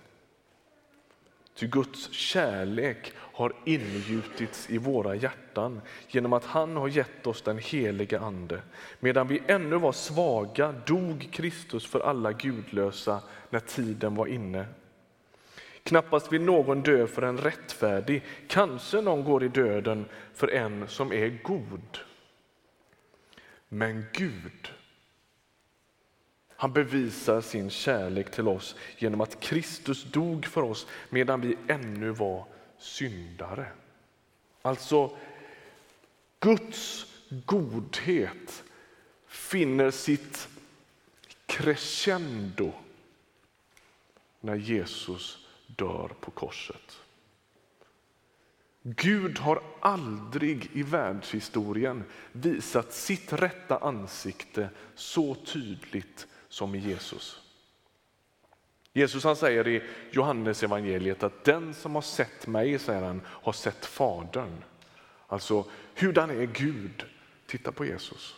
Ty 1.53 1.67
Guds 1.67 2.11
kärlek 2.11 3.13
har 3.17 3.53
ingjutits 3.65 4.69
i 4.69 4.77
våra 4.77 5.15
hjärtan 5.15 5.81
genom 6.07 6.33
att 6.33 6.45
han 6.45 6.77
har 6.77 6.87
gett 6.87 7.27
oss 7.27 7.41
den 7.41 7.57
helige 7.57 8.19
Ande. 8.19 8.61
Medan 8.99 9.27
vi 9.27 9.41
ännu 9.47 9.75
var 9.75 9.91
svaga 9.91 10.71
dog 10.71 11.29
Kristus 11.31 11.85
för 11.85 11.99
alla 11.99 12.31
gudlösa 12.31 13.21
när 13.49 13.59
tiden 13.59 14.15
var 14.15 14.27
inne. 14.27 14.65
Knappast 15.85 16.31
vill 16.31 16.41
någon 16.41 16.81
dö 16.81 17.07
för 17.07 17.21
en 17.21 17.37
rättfärdig, 17.37 18.23
kanske 18.47 19.01
någon 19.01 19.23
går 19.23 19.43
i 19.43 19.47
döden 19.47 20.05
för 20.33 20.47
en 20.47 20.87
som 20.87 21.13
är 21.13 21.39
god. 21.43 21.97
Men 23.69 24.05
Gud, 24.13 24.73
han 26.55 26.73
bevisar 26.73 27.41
sin 27.41 27.69
kärlek 27.69 28.31
till 28.31 28.47
oss 28.47 28.75
genom 28.97 29.21
att 29.21 29.39
Kristus 29.39 30.03
dog 30.03 30.45
för 30.45 30.61
oss 30.61 30.87
medan 31.09 31.41
vi 31.41 31.57
ännu 31.67 32.09
var 32.09 32.45
syndare. 32.77 33.67
Alltså, 34.61 35.17
Guds 36.39 37.05
godhet 37.45 38.63
finner 39.27 39.91
sitt 39.91 40.47
crescendo 41.45 42.71
när 44.41 44.55
Jesus 44.55 45.44
dör 45.75 46.11
på 46.21 46.31
korset. 46.31 47.01
Gud 48.87 49.39
har 49.39 49.63
aldrig 49.79 50.69
i 50.73 50.83
världshistorien 50.83 52.03
visat 52.31 52.93
sitt 52.93 53.33
rätta 53.33 53.77
ansikte 53.77 54.69
så 54.95 55.35
tydligt 55.35 56.27
som 56.49 56.75
i 56.75 56.79
Jesus. 56.79 57.41
Jesus 58.93 59.23
han 59.23 59.35
säger 59.35 59.67
i 59.67 59.83
Johannes 60.11 60.63
evangeliet 60.63 61.23
att 61.23 61.43
den 61.43 61.73
som 61.73 61.95
har 61.95 62.01
sett 62.01 62.47
mig, 62.47 62.79
säger 62.79 63.01
han, 63.01 63.21
har 63.25 63.53
sett 63.53 63.85
Fadern. 63.85 64.63
Alltså, 65.27 65.65
hurdan 65.95 66.29
är 66.29 66.45
Gud? 66.45 67.05
Titta 67.45 67.71
på 67.71 67.85
Jesus. 67.85 68.35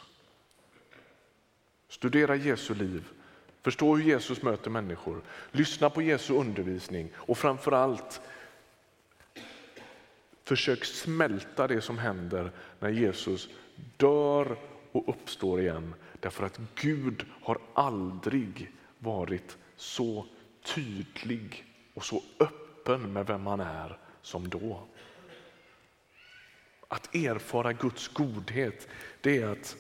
Studera 1.90 2.36
Jesu 2.36 2.74
liv, 2.74 3.04
förstå 3.68 3.96
hur 3.96 4.04
Jesus 4.04 4.42
möter 4.42 4.70
människor, 4.70 5.22
lyssna 5.52 5.90
på 5.90 6.02
Jesu 6.02 6.34
undervisning 6.34 7.10
och 7.16 7.38
framför 7.38 7.72
allt 7.72 8.22
försök 10.44 10.86
smälta 10.86 11.68
det 11.68 11.82
som 11.82 11.98
händer 11.98 12.52
när 12.80 12.90
Jesus 12.90 13.50
dör 13.98 14.58
och 14.92 15.10
uppstår 15.10 15.62
igen. 15.62 15.94
Därför 16.20 16.46
att 16.46 16.60
Gud 16.76 17.26
har 17.42 17.58
aldrig 17.74 18.72
varit 19.00 19.58
så 19.76 20.26
tydlig 20.76 21.66
och 21.94 22.06
så 22.06 22.24
öppen 22.40 23.14
med 23.14 23.28
vem 23.28 23.48
han 23.48 23.60
är 23.60 23.98
som 24.22 24.50
då. 24.50 24.84
Att 26.88 27.16
erfara 27.16 27.74
Guds 27.74 28.08
godhet, 28.08 28.88
det 29.22 29.42
är 29.42 29.48
att 29.48 29.76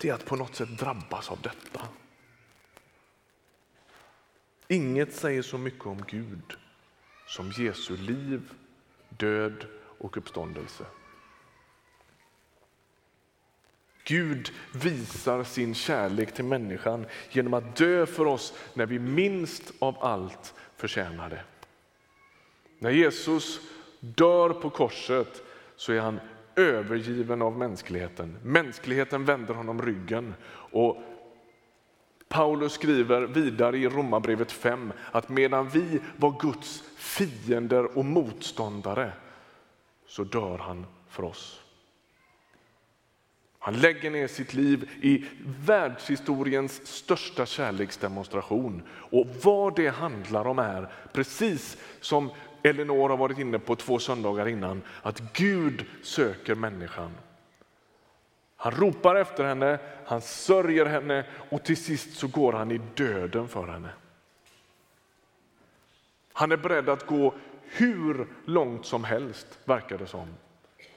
det 0.00 0.08
är 0.08 0.14
att 0.14 0.24
på 0.24 0.36
något 0.36 0.54
sätt 0.54 0.78
drabbas 0.78 1.30
av 1.30 1.40
detta. 1.40 1.88
Inget 4.68 5.14
säger 5.14 5.42
så 5.42 5.58
mycket 5.58 5.86
om 5.86 6.04
Gud 6.06 6.56
som 7.26 7.50
Jesu 7.50 7.96
liv, 7.96 8.50
död 9.08 9.66
och 9.98 10.16
uppståndelse. 10.16 10.84
Gud 14.04 14.52
visar 14.74 15.44
sin 15.44 15.74
kärlek 15.74 16.34
till 16.34 16.44
människan 16.44 17.06
genom 17.30 17.54
att 17.54 17.76
dö 17.76 18.06
för 18.06 18.26
oss 18.26 18.54
när 18.74 18.86
vi 18.86 18.98
minst 18.98 19.72
av 19.78 20.04
allt 20.04 20.54
förtjänar 20.76 21.30
det. 21.30 21.42
När 22.78 22.90
Jesus 22.90 23.60
dör 24.00 24.50
på 24.50 24.70
korset 24.70 25.42
så 25.76 25.92
är 25.92 26.00
han 26.00 26.20
övergiven 26.56 27.42
av 27.42 27.58
mänskligheten. 27.58 28.36
Mänskligheten 28.42 29.24
vänder 29.24 29.54
honom 29.54 29.82
ryggen 29.82 30.34
och 30.72 30.96
Paulus 32.28 32.72
skriver 32.72 33.22
vidare 33.22 33.78
i 33.78 33.88
Romarbrevet 33.88 34.52
5 34.52 34.92
att 35.12 35.28
medan 35.28 35.68
vi 35.68 36.00
var 36.16 36.40
Guds 36.40 36.84
fiender 36.96 37.98
och 37.98 38.04
motståndare 38.04 39.12
så 40.06 40.24
dör 40.24 40.58
han 40.58 40.86
för 41.08 41.24
oss. 41.24 41.60
Han 43.62 43.80
lägger 43.80 44.10
ner 44.10 44.26
sitt 44.26 44.54
liv 44.54 44.90
i 45.02 45.24
världshistoriens 45.64 46.86
största 46.86 47.46
kärleksdemonstration. 47.46 48.82
Och 48.90 49.26
vad 49.42 49.76
det 49.76 49.88
handlar 49.88 50.46
om 50.46 50.58
är, 50.58 50.92
precis 51.12 51.76
som 52.00 52.30
Elinor 52.62 53.08
har 53.08 53.16
varit 53.16 53.38
inne 53.38 53.58
på 53.58 53.76
två 53.76 53.98
söndagar 53.98 54.48
innan, 54.48 54.82
att 55.02 55.32
Gud 55.32 55.84
söker 56.02 56.54
människan. 56.54 57.10
Han 58.56 58.72
ropar 58.72 59.14
efter 59.14 59.44
henne, 59.44 59.78
han 60.04 60.20
sörjer 60.20 60.86
henne 60.86 61.26
och 61.50 61.64
till 61.64 61.76
sist 61.76 62.16
så 62.16 62.28
går 62.28 62.52
han 62.52 62.70
i 62.70 62.80
döden 62.94 63.48
för 63.48 63.66
henne. 63.66 63.90
Han 66.32 66.52
är 66.52 66.56
beredd 66.56 66.88
att 66.88 67.06
gå 67.06 67.34
hur 67.62 68.26
långt 68.44 68.86
som 68.86 69.04
helst, 69.04 69.58
verkar 69.64 69.98
det 69.98 70.06
som, 70.06 70.28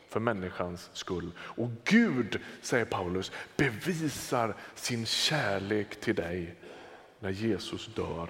för 0.09 0.19
människans 0.19 0.89
skull. 0.93 1.31
Och 1.39 1.69
Gud, 1.83 2.41
säger 2.61 2.85
Paulus, 2.85 3.31
bevisar 3.55 4.55
sin 4.75 5.05
kärlek 5.05 5.99
till 5.99 6.15
dig 6.15 6.55
när 7.19 7.29
Jesus 7.29 7.87
dör. 7.87 8.29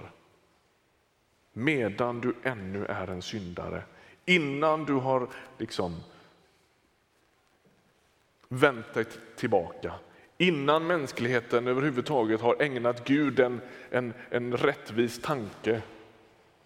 Medan 1.53 2.21
du 2.21 2.33
ännu 2.43 2.85
är 2.85 3.07
en 3.07 3.21
syndare, 3.21 3.83
innan 4.25 4.85
du 4.85 4.93
har 4.93 5.29
liksom 5.57 6.03
vänt 8.47 8.93
dig 8.93 9.05
tillbaka. 9.35 9.93
Innan 10.37 10.87
mänskligheten 10.87 11.67
överhuvudtaget 11.67 12.41
har 12.41 12.61
ägnat 12.61 13.07
Gud 13.07 13.39
en, 13.39 13.61
en, 13.89 14.13
en 14.29 14.57
rättvis 14.57 15.21
tanke 15.21 15.81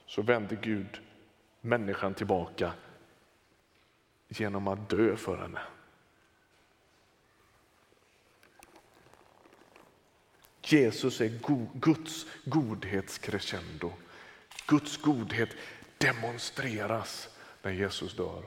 så 0.05 0.21
vänder 0.21 0.57
Gud 0.61 1.01
människan 1.61 2.13
tillbaka 2.13 2.71
genom 4.27 4.67
att 4.67 4.89
dö 4.89 5.15
för 5.15 5.37
henne. 5.37 5.59
Jesus 10.61 11.21
är 11.21 11.39
Guds 11.79 12.25
godhetscrescendo. 12.45 13.91
Guds 14.67 14.97
godhet 14.97 15.49
demonstreras 15.97 17.29
när 17.61 17.71
Jesus 17.71 18.15
dör. 18.15 18.43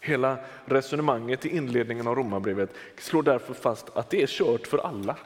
Hela 0.00 0.38
resonemanget 0.64 1.46
i 1.46 1.56
inledningen 1.56 2.06
av 2.06 2.14
Romarbrevet 2.14 2.74
slår 2.96 3.22
därför 3.22 3.54
fast 3.54 3.96
att 3.96 4.10
det 4.10 4.22
är 4.22 4.26
kört 4.26 4.66
för 4.66 4.78
alla. 4.78 5.16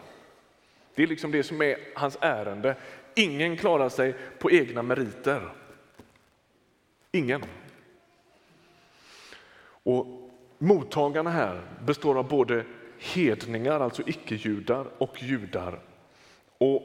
Det 0.94 1.02
är 1.02 1.06
liksom 1.06 1.30
det 1.30 1.42
som 1.42 1.62
är 1.62 1.78
hans 1.94 2.18
ärende. 2.20 2.76
Ingen 3.14 3.56
klarar 3.56 3.88
sig 3.88 4.14
på 4.38 4.50
egna 4.50 4.82
meriter. 4.82 5.52
Ingen. 7.12 7.42
Och 9.84 10.30
Mottagarna 10.58 11.30
här 11.30 11.62
består 11.80 12.18
av 12.18 12.28
både 12.28 12.64
hedningar, 13.02 13.80
alltså 13.80 14.02
icke-judar, 14.06 14.86
och 14.98 15.22
judar. 15.22 15.80
Och 16.58 16.82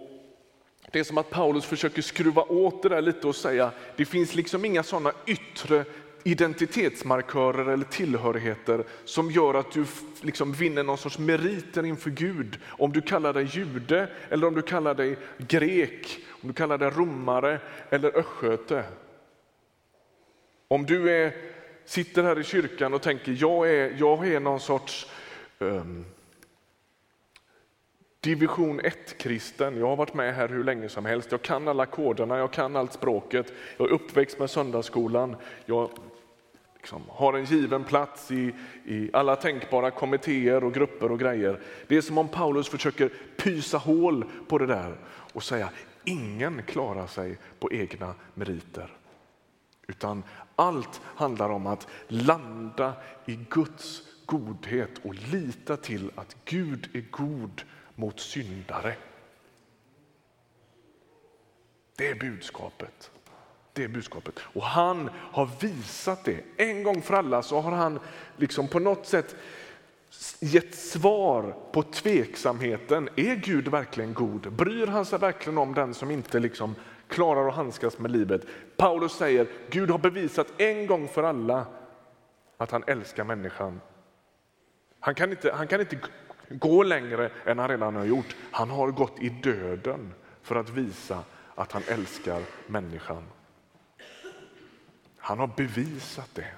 det 0.91 0.99
är 0.99 1.03
som 1.03 1.17
att 1.17 1.29
Paulus 1.29 1.65
försöker 1.65 2.01
skruva 2.01 2.41
åt 2.41 2.83
det 2.83 2.89
där 2.89 3.01
lite 3.01 3.27
och 3.27 3.35
säga 3.35 3.71
det 3.95 4.05
finns 4.05 4.35
liksom 4.35 4.65
inga 4.65 4.83
sådana 4.83 5.11
yttre 5.25 5.85
identitetsmarkörer 6.23 7.65
eller 7.73 7.85
tillhörigheter 7.85 8.83
som 9.05 9.31
gör 9.31 9.53
att 9.53 9.71
du 9.71 9.85
liksom 10.21 10.53
vinner 10.53 10.83
någon 10.83 10.97
sorts 10.97 11.19
meriter 11.19 11.85
inför 11.85 12.09
Gud. 12.09 12.59
Om 12.65 12.91
du 12.91 13.01
kallar 13.01 13.33
dig 13.33 13.47
jude 13.51 14.07
eller 14.29 14.47
om 14.47 14.55
du 14.55 14.61
kallar 14.61 14.93
dig 14.93 15.17
grek, 15.37 16.19
om 16.29 16.47
du 16.47 16.53
kallar 16.53 16.77
dig 16.77 16.89
romare 16.89 17.59
eller 17.89 18.17
östgöte. 18.17 18.83
Om 20.67 20.85
du 20.85 21.09
är, 21.09 21.33
sitter 21.85 22.23
här 22.23 22.39
i 22.39 22.43
kyrkan 22.43 22.93
och 22.93 23.01
tänker 23.01 23.37
jag 23.39 23.69
är, 23.69 23.95
jag 23.99 24.27
är 24.27 24.39
någon 24.39 24.59
sorts 24.59 25.07
Ehm, 25.59 26.05
division 28.19 28.81
1-kristen. 28.81 29.77
Jag 29.77 29.87
har 29.87 29.95
varit 29.95 30.13
med 30.13 30.35
här 30.35 30.49
hur 30.49 30.63
länge 30.63 30.89
som 30.89 31.05
helst. 31.05 31.31
Jag 31.31 31.41
kan 31.41 31.67
alla 31.67 31.85
koderna, 31.85 32.37
jag 32.37 32.53
kan 32.53 32.75
allt 32.75 32.93
språket. 32.93 33.53
Jag 33.77 33.89
är 33.89 33.93
uppväxt 33.93 34.39
med 34.39 34.49
söndagsskolan. 34.49 35.35
Jag 35.65 35.89
liksom 36.77 37.03
har 37.09 37.33
en 37.33 37.45
given 37.45 37.83
plats 37.83 38.31
i, 38.31 38.53
i 38.85 39.09
alla 39.13 39.35
tänkbara 39.35 39.91
kommittéer 39.91 40.63
och 40.63 40.73
grupper 40.73 41.11
och 41.11 41.19
grejer. 41.19 41.59
Det 41.87 41.97
är 41.97 42.01
som 42.01 42.17
om 42.17 42.27
Paulus 42.27 42.69
försöker 42.69 43.11
pysa 43.37 43.77
hål 43.77 44.25
på 44.47 44.57
det 44.57 44.65
där 44.65 44.97
och 45.33 45.43
säga 45.43 45.69
ingen 46.03 46.63
klarar 46.63 47.07
sig 47.07 47.37
på 47.59 47.71
egna 47.71 48.13
meriter. 48.33 48.97
Utan 49.87 50.23
allt 50.55 51.01
handlar 51.03 51.49
om 51.49 51.67
att 51.67 51.87
landa 52.07 52.93
i 53.25 53.39
Guds 53.49 54.03
godhet 54.27 54.91
och 55.03 55.13
lita 55.13 55.77
till 55.77 56.11
att 56.15 56.35
Gud 56.45 56.89
är 56.93 57.05
god 57.11 57.61
mot 57.95 58.19
syndare. 58.19 58.95
Det 61.95 62.07
är 62.07 62.15
budskapet. 62.15 63.11
Det 63.73 63.83
är 63.83 63.87
budskapet. 63.87 64.39
Och 64.39 64.63
han 64.63 65.09
har 65.15 65.49
visat 65.61 66.23
det. 66.23 66.43
En 66.57 66.83
gång 66.83 67.01
för 67.01 67.13
alla 67.13 67.41
så 67.41 67.59
har 67.59 67.71
han 67.71 67.99
liksom 68.37 68.67
på 68.67 68.79
något 68.79 69.05
sätt 69.05 69.35
gett 70.39 70.75
svar 70.75 71.55
på 71.71 71.83
tveksamheten. 71.83 73.09
Är 73.15 73.35
Gud 73.35 73.67
verkligen 73.67 74.13
god? 74.13 74.53
Bryr 74.53 74.87
han 74.87 75.05
sig 75.05 75.19
verkligen 75.19 75.57
om 75.57 75.73
den 75.73 75.93
som 75.93 76.11
inte 76.11 76.39
liksom 76.39 76.75
klarar 77.07 77.47
att 77.47 77.55
handskas 77.55 77.99
med 77.99 78.11
livet? 78.11 78.41
Paulus 78.77 79.11
säger 79.11 79.47
Gud 79.69 79.89
har 79.89 79.97
bevisat 79.97 80.47
en 80.57 80.87
gång 80.87 81.07
för 81.07 81.23
alla 81.23 81.65
att 82.57 82.71
han 82.71 82.83
älskar 82.87 83.23
människan. 83.23 83.81
Han 85.07 85.15
kan 85.15 85.31
inte, 85.31 85.51
han 85.51 85.67
kan 85.67 85.81
inte 85.81 85.99
gå 86.49 86.83
längre 86.83 87.31
än 87.45 87.59
han 87.59 87.69
redan 87.69 87.95
har 87.95 88.05
gjort. 88.05 88.35
Han 88.51 88.69
har 88.69 88.91
gått 88.91 89.19
i 89.19 89.29
döden 89.29 90.13
för 90.41 90.55
att 90.55 90.69
visa 90.69 91.23
att 91.55 91.71
han 91.71 91.83
älskar 91.87 92.41
människan. 92.67 93.23
Han 95.17 95.39
har 95.39 95.47
bevisat 95.47 96.35
det. 96.35 96.51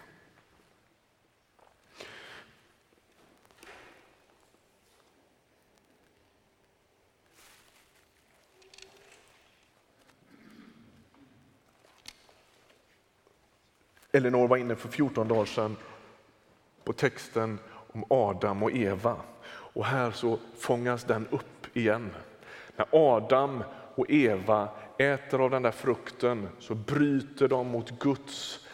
Elinor 14.11 14.47
var 14.47 14.57
inne 14.57 14.75
för 14.75 14.89
14 14.89 15.27
dagar 15.27 15.45
sedan 15.45 15.75
på 16.83 16.93
texten 16.93 17.59
om 18.03 18.17
Adam 18.17 18.63
och 18.63 18.71
Eva. 18.71 19.15
Och 19.47 19.85
här 19.85 20.11
så 20.11 20.39
fångas 20.57 21.03
den 21.03 21.27
upp 21.27 21.77
igen. 21.77 22.09
När 22.75 22.87
Adam 22.91 23.63
och 23.95 24.05
Eva 24.09 24.69
äter 24.97 25.41
av 25.41 25.49
den 25.49 25.61
där 25.61 25.71
frukten 25.71 26.49
så 26.59 26.75
bryter 26.75 27.47
de 27.47 27.67
mot 27.67 27.99
Guds... 27.99 28.65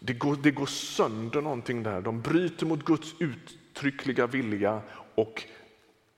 Det 0.00 0.12
går, 0.12 0.36
det 0.42 0.50
går 0.50 0.66
sönder 0.66 1.40
någonting 1.40 1.82
där. 1.82 2.00
De 2.00 2.20
bryter 2.20 2.66
mot 2.66 2.84
Guds 2.84 3.14
uttryckliga 3.20 4.26
vilja 4.26 4.80
och 5.14 5.44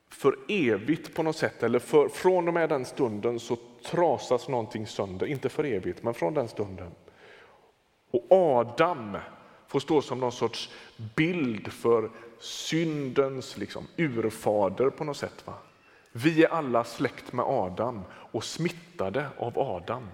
för 0.08 0.36
evigt 0.48 1.14
på 1.14 1.22
något 1.22 1.36
sätt, 1.36 1.62
eller 1.62 1.78
för, 1.78 2.08
från 2.08 2.48
och 2.48 2.54
med 2.54 2.68
den 2.68 2.84
stunden 2.84 3.40
så 3.40 3.56
trasas 3.90 4.48
någonting 4.48 4.86
sönder. 4.86 5.26
Inte 5.26 5.48
för 5.48 5.64
evigt, 5.64 6.02
men 6.02 6.14
från 6.14 6.34
den 6.34 6.48
stunden. 6.48 6.90
Och 8.10 8.26
Adam 8.30 9.16
får 9.70 9.80
stå 9.80 10.02
som 10.02 10.20
någon 10.20 10.32
sorts 10.32 10.70
bild 11.16 11.72
för 11.72 12.10
syndens 12.38 13.56
liksom, 13.56 13.86
urfader 13.96 14.90
på 14.90 15.04
något 15.04 15.16
sätt. 15.16 15.46
Va? 15.46 15.54
Vi 16.12 16.44
är 16.44 16.48
alla 16.48 16.84
släkt 16.84 17.32
med 17.32 17.44
Adam 17.48 18.02
och 18.10 18.44
smittade 18.44 19.26
av 19.38 19.58
Adam. 19.58 20.08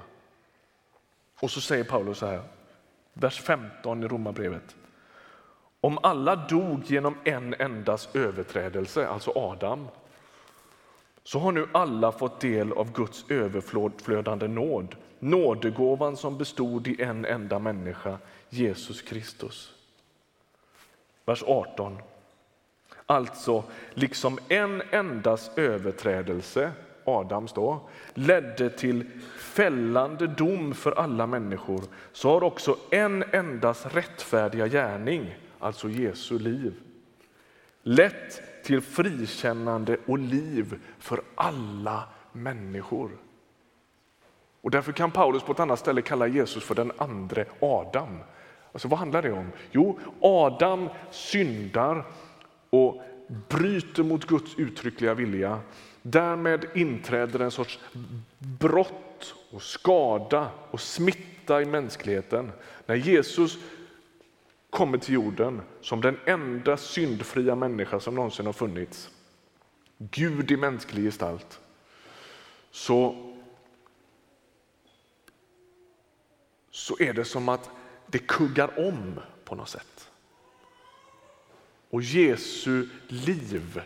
Och 1.41 1.51
så 1.51 1.61
säger 1.61 1.85
Paulus 1.85 2.19
så 2.19 2.27
här, 2.27 2.43
vers 3.13 3.41
15 3.41 4.05
i 4.05 4.09
Romarbrevet. 4.09 4.77
Om 5.81 5.99
alla 6.03 6.37
dog 6.37 6.83
genom 6.87 7.17
en 7.25 7.55
endas 7.55 8.09
överträdelse, 8.15 9.09
alltså 9.09 9.33
Adam, 9.35 9.89
så 11.23 11.39
har 11.39 11.53
nu 11.53 11.69
alla 11.73 12.13
fått 12.13 12.41
del 12.41 12.73
av 12.73 12.93
Guds 12.93 13.25
överflödande 13.29 14.49
nåd. 14.49 14.97
Nådegåvan 15.19 16.17
som 16.17 16.39
bestod 16.39 16.87
i 16.87 17.03
en 17.03 17.25
enda 17.25 17.59
människa, 17.59 18.19
Jesus 18.51 19.03
Kristus. 19.03 19.75
Vers 21.25 21.43
18. 21.47 21.99
Alltså, 23.07 23.65
liksom 23.95 24.39
en 24.49 24.83
endas 24.91 25.51
överträdelse, 25.57 26.73
Adams 27.05 27.53
då, 27.53 27.89
ledde 28.15 28.71
till 28.71 29.05
fällande 29.39 30.27
dom 30.27 30.75
för 30.75 30.93
alla 30.93 31.27
människor, 31.27 31.83
så 32.13 32.31
har 32.31 32.43
också 32.43 32.77
en 32.91 33.23
endas 33.23 33.87
rättfärdiga 33.87 34.67
gärning, 34.67 35.35
alltså 35.59 35.89
Jesu 35.89 36.39
liv, 36.39 36.75
lett 37.83 38.63
till 38.65 38.81
frikännande 38.81 39.97
och 40.07 40.19
liv 40.19 40.79
för 40.99 41.23
alla 41.35 42.09
människor. 42.33 43.11
Och 44.61 44.71
därför 44.71 44.93
kan 44.93 45.11
Paulus 45.11 45.43
på 45.43 45.53
ett 45.53 45.61
annat 45.61 45.79
ställe 45.79 46.03
kalla 46.03 46.27
Jesus 46.27 46.65
för 46.65 46.75
den 46.75 46.93
andre 46.99 47.45
Adam. 47.61 48.19
Alltså 48.77 48.89
vad 48.89 48.99
handlar 48.99 49.23
det 49.23 49.33
om? 49.33 49.53
Jo, 49.73 49.99
Adam 50.21 50.89
syndar 51.11 52.05
och 52.71 53.03
bryter 53.49 54.03
mot 54.03 54.27
Guds 54.27 54.59
uttryckliga 54.59 55.15
vilja. 55.15 55.61
Därmed 56.03 56.65
inträder 56.75 57.41
en 57.41 57.51
sorts 57.51 57.81
brott 58.39 59.35
och 59.51 59.63
skada 59.63 60.51
och 60.71 60.81
smitta 60.81 61.63
i 61.63 61.65
mänskligheten. 61.65 62.53
När 62.87 62.95
Jesus 62.95 63.59
kommer 64.71 64.99
till 64.99 65.15
jorden 65.15 65.63
som 65.81 66.01
den 66.01 66.19
enda 66.25 66.77
syndfria 66.77 67.55
människa 67.55 68.01
som 68.01 68.15
någonsin 68.15 68.47
har 68.47 68.53
funnits, 68.53 69.11
Gud 69.99 70.51
i 70.51 70.57
mänsklig 70.57 71.05
gestalt, 71.05 71.61
så, 72.71 73.17
så 76.71 76.97
är 76.99 77.13
det 77.13 77.25
som 77.25 77.49
att 77.49 77.71
det 78.07 78.19
kuggar 78.19 78.89
om 78.89 79.21
på 79.45 79.55
något 79.55 79.69
sätt. 79.69 80.11
Och 81.91 82.03
Jesu 82.03 82.89
liv 83.09 83.83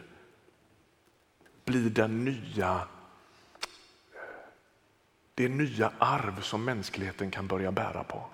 blir 1.65 1.91
den 1.91 2.25
nya, 2.25 2.89
det 5.35 5.49
nya 5.49 5.93
arv 5.99 6.41
som 6.41 6.65
mänskligheten 6.65 7.31
kan 7.31 7.47
börja 7.47 7.73
bära 7.73 8.05
på. 8.05 8.27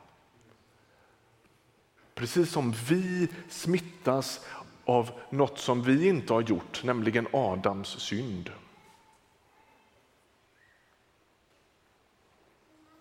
Precis 2.14 2.50
som 2.50 2.72
vi 2.72 3.28
smittas 3.48 4.40
av 4.84 5.10
något 5.30 5.58
som 5.58 5.82
vi 5.82 6.08
inte 6.08 6.32
har 6.32 6.40
gjort, 6.40 6.84
nämligen 6.84 7.28
Adams 7.32 7.88
synd. 7.88 8.50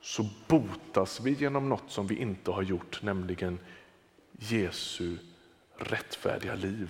Så 0.05 0.25
botas 0.47 1.19
vi 1.19 1.33
genom 1.33 1.69
något 1.69 1.83
som 1.87 2.07
vi 2.07 2.15
inte 2.15 2.51
har 2.51 2.61
gjort, 2.61 3.01
nämligen 3.01 3.59
Jesu 4.31 5.17
rättfärdiga 5.77 6.55
liv. 6.55 6.89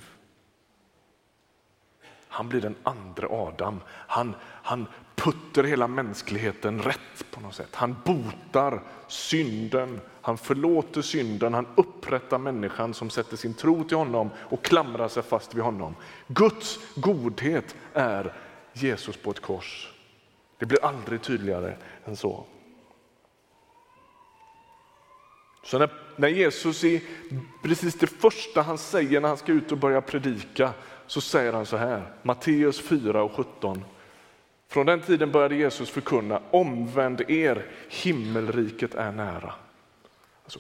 Han 2.28 2.49
blir 2.49 2.62
den 2.62 2.75
andra 2.84 3.28
Adam. 3.28 3.82
Han, 3.88 4.36
han 4.41 4.88
putter 5.15 5.63
hela 5.63 5.88
mänskligheten 5.88 6.82
rätt 6.82 7.32
på 7.32 7.39
något 7.39 7.56
sätt. 7.56 7.75
Han 7.75 7.95
botar 8.06 8.84
synden, 9.08 10.01
han 10.21 10.38
förlåter 10.38 11.01
synden, 11.01 11.54
han 11.54 11.67
upprättar 11.75 12.38
människan 12.38 12.93
som 12.93 13.10
sätter 13.10 13.38
sin 13.38 13.54
tro 13.54 13.84
till 13.84 13.97
honom 13.97 14.30
och 14.38 14.65
klamrar 14.65 15.08
sig 15.08 15.23
fast 15.23 15.56
vid 15.56 15.63
honom. 15.63 15.95
Guds 16.28 16.80
godhet 16.95 17.75
är 17.93 18.34
Jesus 18.73 19.17
på 19.17 19.32
ett 19.32 19.41
kors. 19.41 19.93
Det 20.58 20.65
blir 20.65 20.86
aldrig 20.86 21.21
tydligare 21.21 21.78
än 22.06 22.15
så. 22.15 22.45
Så 25.65 25.78
när, 25.78 25.89
när 26.15 26.28
Jesus 26.28 26.84
är 26.84 27.01
precis 27.63 27.95
det 27.95 28.08
första 28.08 28.62
han 28.62 28.78
säger 28.78 29.21
när 29.21 29.28
han 29.28 29.38
ska 29.38 29.51
ut 29.51 29.71
och 29.71 29.78
börja 29.78 30.01
predika 30.01 30.73
så 31.08 31.21
säger 31.21 31.54
han 31.54 31.65
så 31.65 31.78
här, 31.78 32.13
Matteus 32.21 32.82
4 32.82 33.23
och 33.23 33.32
17. 33.32 33.84
Från 34.67 34.86
den 34.86 35.01
tiden 35.01 35.32
började 35.32 35.56
Jesus 35.56 35.89
förkunna, 35.89 36.41
omvänd 36.51 37.21
er, 37.28 37.65
himmelriket 37.89 38.95
är 38.95 39.12
nära. 39.12 39.54
Alltså, 40.43 40.60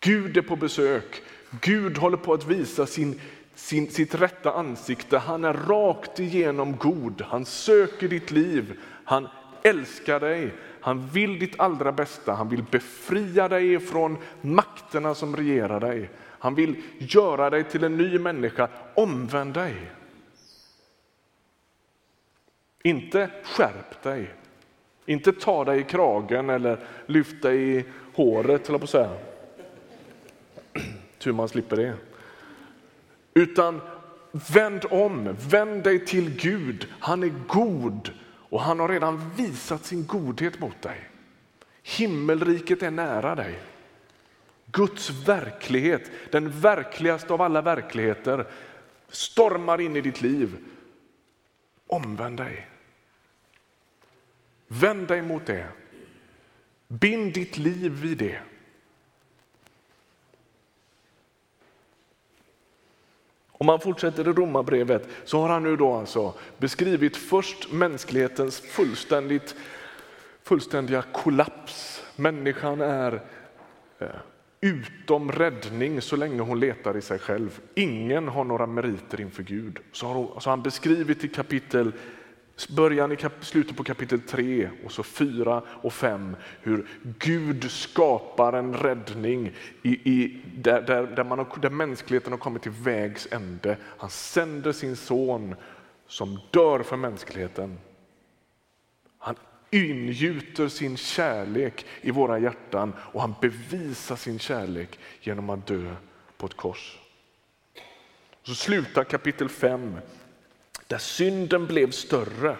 Gud 0.00 0.36
är 0.36 0.42
på 0.42 0.56
besök, 0.56 1.22
Gud 1.60 1.98
håller 1.98 2.16
på 2.16 2.34
att 2.34 2.46
visa 2.46 2.86
sin, 2.86 3.20
sin, 3.54 3.90
sitt 3.90 4.14
rätta 4.14 4.52
ansikte. 4.52 5.18
Han 5.18 5.44
är 5.44 5.52
rakt 5.52 6.20
igenom 6.20 6.76
god, 6.76 7.22
han 7.22 7.44
söker 7.44 8.08
ditt 8.08 8.30
liv, 8.30 8.80
han 9.04 9.28
älskar 9.62 10.20
dig, 10.20 10.54
han 10.82 11.08
vill 11.08 11.38
ditt 11.38 11.60
allra 11.60 11.92
bästa, 11.92 12.32
han 12.32 12.48
vill 12.48 12.62
befria 12.62 13.48
dig 13.48 13.80
från 13.80 14.18
makterna 14.40 15.14
som 15.14 15.36
regerar 15.36 15.80
dig. 15.80 16.10
Han 16.18 16.54
vill 16.54 16.82
göra 16.98 17.50
dig 17.50 17.64
till 17.64 17.84
en 17.84 17.96
ny 17.96 18.18
människa, 18.18 18.68
omvänd 18.94 19.54
dig. 19.54 19.74
Inte 22.82 23.30
skärp 23.44 24.02
dig, 24.02 24.34
inte 25.06 25.32
ta 25.32 25.64
dig 25.64 25.80
i 25.80 25.84
kragen 25.84 26.50
eller 26.50 26.78
lyft 27.06 27.42
dig 27.42 27.78
i 27.78 27.84
håret, 28.14 28.66
på 28.66 28.74
att 28.74 28.90
säga. 28.90 29.10
Tur 31.18 31.32
man 31.32 31.48
slipper 31.48 31.76
det. 31.76 31.94
Utan 33.34 33.80
vänd 34.32 34.84
om, 34.90 35.36
vänd 35.50 35.82
dig 35.82 36.06
till 36.06 36.36
Gud. 36.36 36.88
Han 36.98 37.22
är 37.22 37.32
god 37.46 38.10
och 38.52 38.60
han 38.60 38.80
har 38.80 38.88
redan 38.88 39.30
visat 39.36 39.84
sin 39.84 40.06
godhet 40.06 40.60
mot 40.60 40.82
dig. 40.82 41.08
Himmelriket 41.82 42.82
är 42.82 42.90
nära 42.90 43.34
dig. 43.34 43.58
Guds 44.66 45.10
verklighet, 45.10 46.10
den 46.30 46.50
verkligaste 46.60 47.32
av 47.32 47.42
alla 47.42 47.62
verkligheter, 47.62 48.46
stormar 49.08 49.80
in 49.80 49.96
i 49.96 50.00
ditt 50.00 50.22
liv. 50.22 50.56
Omvänd 51.86 52.36
dig. 52.36 52.68
Vänd 54.68 55.08
dig 55.08 55.22
mot 55.22 55.46
det. 55.46 55.68
Bind 56.88 57.34
ditt 57.34 57.58
liv 57.58 57.92
vid 57.92 58.18
det. 58.18 58.40
Om 63.62 63.66
man 63.66 63.80
fortsätter 63.80 64.28
i 64.28 64.32
Romarbrevet 64.32 65.08
så 65.24 65.40
har 65.40 65.48
han 65.48 65.62
nu 65.62 65.76
då 65.76 65.94
alltså 65.94 66.34
beskrivit 66.58 67.16
först 67.16 67.72
mänsklighetens 67.72 68.60
fullständigt, 68.60 69.54
fullständiga 70.42 71.02
kollaps. 71.02 72.02
Människan 72.16 72.80
är 72.80 73.20
eh, 73.98 74.06
utom 74.60 75.32
räddning 75.32 76.00
så 76.00 76.16
länge 76.16 76.40
hon 76.40 76.60
letar 76.60 76.96
i 76.96 77.00
sig 77.00 77.18
själv. 77.18 77.60
Ingen 77.74 78.28
har 78.28 78.44
några 78.44 78.66
meriter 78.66 79.20
inför 79.20 79.42
Gud. 79.42 79.78
Så 79.92 80.06
har, 80.06 80.40
så 80.40 80.50
har 80.50 80.56
han 80.56 80.62
beskrivit 80.62 81.24
i 81.24 81.28
kapitel 81.28 81.92
början 82.68 83.12
i 83.12 83.16
kap, 83.16 83.44
slutet 83.44 83.76
på 83.76 83.84
kapitel 83.84 84.20
3 84.20 84.70
och 84.84 84.92
så 84.92 85.02
4 85.02 85.62
och 85.66 85.92
5 85.92 86.36
hur 86.60 86.86
Gud 87.18 87.70
skapar 87.70 88.52
en 88.52 88.74
räddning 88.74 89.52
i, 89.82 89.90
i, 89.90 90.42
där, 90.56 90.82
där, 90.82 91.06
där, 91.06 91.24
man 91.24 91.38
har, 91.38 91.60
där 91.60 91.70
mänskligheten 91.70 92.32
har 92.32 92.38
kommit 92.38 92.62
till 92.62 92.72
vägs 92.72 93.28
ände. 93.30 93.76
Han 93.82 94.10
sänder 94.10 94.72
sin 94.72 94.96
son 94.96 95.54
som 96.06 96.40
dör 96.50 96.82
för 96.82 96.96
mänskligheten. 96.96 97.78
Han 99.18 99.36
ingjuter 99.70 100.68
sin 100.68 100.96
kärlek 100.96 101.86
i 102.00 102.10
våra 102.10 102.38
hjärtan 102.38 102.92
och 102.98 103.20
han 103.20 103.34
bevisar 103.40 104.16
sin 104.16 104.38
kärlek 104.38 104.98
genom 105.20 105.50
att 105.50 105.66
dö 105.66 105.94
på 106.36 106.46
ett 106.46 106.56
kors. 106.56 106.98
Så 108.42 108.54
slutar 108.54 109.04
kapitel 109.04 109.48
5 109.48 109.96
där 110.92 110.98
synden 110.98 111.66
blev 111.66 111.90
större, 111.90 112.56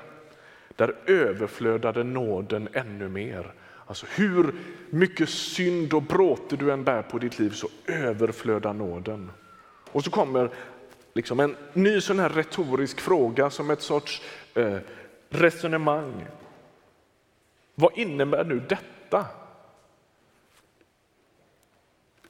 där 0.77 0.95
överflödade 1.07 2.05
nåden 2.05 2.69
ännu 2.73 3.09
mer. 3.09 3.55
Alltså 3.87 4.07
hur 4.15 4.55
mycket 4.91 5.29
synd 5.29 5.95
och 5.95 6.03
bråte 6.03 6.57
du 6.57 6.73
än 6.73 6.85
bär 6.85 7.03
på 7.03 7.19
ditt 7.19 7.39
liv 7.39 7.51
så 7.51 7.69
överflödar 7.87 8.73
nåden. 8.73 9.31
Och 9.93 10.05
så 10.05 10.11
kommer 10.11 10.51
liksom 11.13 11.41
en 11.41 11.57
ny 11.73 12.01
sån 12.01 12.19
här 12.19 12.29
retorisk 12.29 13.01
fråga 13.01 13.51
som 13.51 13.71
ett 13.71 13.83
sorts 13.83 14.23
eh, 14.55 14.79
resonemang. 15.29 16.27
Vad 17.75 17.99
innebär 17.99 18.45
nu 18.45 18.63
detta? 18.69 19.27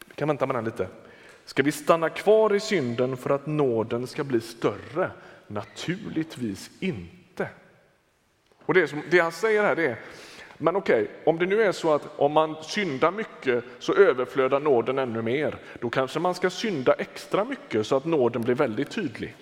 Vi 0.07 0.15
kan 0.15 0.29
vänta 0.29 0.47
med 0.47 0.57
den 0.57 0.65
lite. 0.65 0.88
Ska 1.45 1.62
vi 1.62 1.73
stanna 1.73 2.09
kvar 2.09 2.55
i 2.55 2.61
synden 2.61 3.17
för 3.17 3.31
att 3.31 3.47
nåden 3.47 4.07
ska 4.07 4.25
bli 4.25 4.41
större? 4.41 5.11
Naturligtvis 5.53 6.71
inte. 6.81 7.49
Och 8.59 8.75
det, 8.75 8.88
som, 8.88 9.03
det 9.11 9.19
han 9.19 9.33
säger 9.33 9.62
här 9.62 9.79
är, 9.79 9.99
men 10.59 10.77
okej, 10.77 11.11
om 11.25 11.38
det 11.38 11.47
nu 11.47 11.62
är 11.62 11.73
så 11.73 11.95
att 11.95 12.09
om 12.17 12.33
man 12.33 12.57
syndar 12.62 13.11
mycket 13.11 13.65
så 13.79 13.95
överflödar 13.95 14.61
nåden 14.61 14.99
ännu 14.99 15.23
mer, 15.23 15.59
då 15.81 15.91
kanske 15.91 16.19
man 16.19 16.35
ska 16.35 16.51
synda 16.51 16.93
extra 16.93 17.45
mycket 17.45 17.87
så 17.87 17.97
att 17.97 18.05
nåden 18.05 18.43
blir 18.43 18.55
väldigt 18.55 18.91
tydlig. 18.91 19.37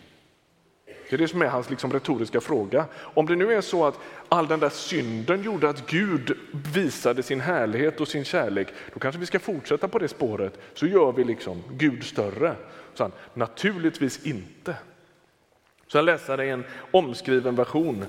Det 0.85 1.17
är 1.17 1.19
det 1.19 1.29
som 1.29 1.43
är 1.43 1.47
hans 1.47 1.71
liksom 1.71 1.93
retoriska 1.93 2.41
fråga. 2.41 2.85
Om 2.95 3.27
det 3.27 3.37
nu 3.37 3.53
är 3.53 3.61
så 3.61 3.87
att 3.87 3.99
all 4.29 4.47
den 4.47 4.61
där 4.61 4.69
synden 4.69 5.43
gjorde 5.43 5.69
att 5.69 5.91
Gud 5.91 6.39
visade 6.75 7.23
sin 7.23 7.41
härlighet 7.41 8.01
och 8.01 8.09
sin 8.09 8.25
kärlek, 8.25 8.69
då 8.95 9.01
kanske 9.01 9.21
vi 9.21 9.27
ska 9.27 9.39
fortsätta 9.39 9.89
på 9.89 9.99
det 9.99 10.09
spåret, 10.09 10.59
så 10.75 10.87
gör 10.87 11.13
vi 11.13 11.25
liksom 11.25 11.63
Gud 11.71 12.05
större. 12.05 12.55
Så 12.95 13.05
han, 13.05 13.13
naturligtvis 13.35 14.27
inte. 14.27 14.77
Så 15.91 15.99
jag 15.99 16.05
läser 16.05 16.37
det 16.37 16.45
i 16.45 16.51
en 16.51 16.65
omskriven 16.91 17.55
version. 17.55 18.05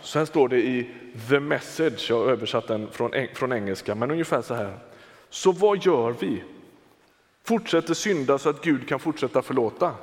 Så 0.00 0.18
här 0.18 0.26
står 0.26 0.48
det 0.48 0.58
i 0.58 0.90
The 1.28 1.40
Message, 1.40 2.10
jag 2.10 2.18
har 2.18 2.30
översatt 2.30 2.68
den 2.68 2.88
från, 2.90 3.12
från 3.34 3.52
engelska, 3.52 3.94
men 3.94 4.10
ungefär 4.10 4.42
så 4.42 4.54
här. 4.54 4.78
Så 5.30 5.52
vad 5.52 5.84
gör 5.84 6.14
vi? 6.20 6.42
Fortsätter 7.44 7.94
synda 7.94 8.38
så 8.38 8.48
att 8.48 8.64
Gud 8.64 8.88
kan 8.88 9.00
fortsätta 9.00 9.42
förlåta? 9.42 9.94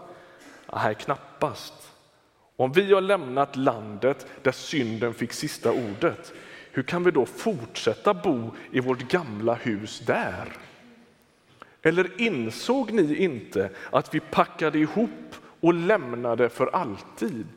Nej, 0.74 0.96
knappast. 0.96 1.74
Om 2.56 2.72
vi 2.72 2.94
har 2.94 3.02
lämnat 3.02 3.56
landet 3.56 4.28
där 4.42 4.52
synden 4.52 5.14
fick 5.14 5.34
sista 5.34 5.72
ordet, 5.72 6.34
hur 6.72 6.84
kan 6.84 7.04
vi 7.04 7.12
då 7.12 7.26
fortsätta 7.26 8.14
bo 8.14 8.52
i 8.72 8.80
vårt 8.80 9.02
gamla 9.12 9.54
hus 9.54 10.00
där? 10.00 10.48
Eller 11.82 12.22
insåg 12.22 12.92
ni 12.92 13.16
inte 13.16 13.70
att 13.92 14.16
vi 14.16 14.20
packade 14.20 14.80
ihop 14.80 15.36
och 15.66 15.74
lämnade 15.74 16.50
för 16.50 16.68
alltid. 16.68 17.48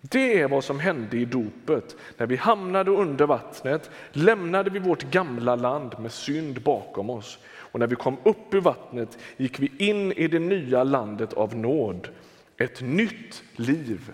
Det 0.00 0.40
är 0.40 0.48
vad 0.48 0.64
som 0.64 0.80
hände 0.80 1.16
i 1.16 1.24
dopet. 1.24 1.96
När 2.16 2.26
vi 2.26 2.36
hamnade 2.36 2.90
under 2.90 3.26
vattnet 3.26 3.90
lämnade 4.12 4.70
vi 4.70 4.78
vårt 4.78 5.02
gamla 5.02 5.56
land 5.56 5.94
med 5.98 6.12
synd 6.12 6.62
bakom 6.62 7.10
oss. 7.10 7.38
Och 7.46 7.80
när 7.80 7.86
vi 7.86 7.96
kom 7.96 8.16
upp 8.24 8.54
ur 8.54 8.60
vattnet 8.60 9.18
gick 9.36 9.60
vi 9.60 9.72
in 9.78 10.12
i 10.12 10.28
det 10.28 10.38
nya 10.38 10.84
landet 10.84 11.32
av 11.32 11.56
nåd. 11.56 12.08
Ett 12.56 12.80
nytt 12.80 13.42
liv 13.56 14.12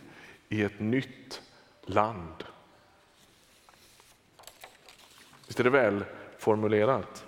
i 0.49 0.63
ett 0.63 0.81
nytt 0.81 1.43
land. 1.87 2.45
Visst 5.47 5.61
är 5.61 5.65
det 5.65 5.71
väl 5.71 6.05
formulerat? 6.39 7.24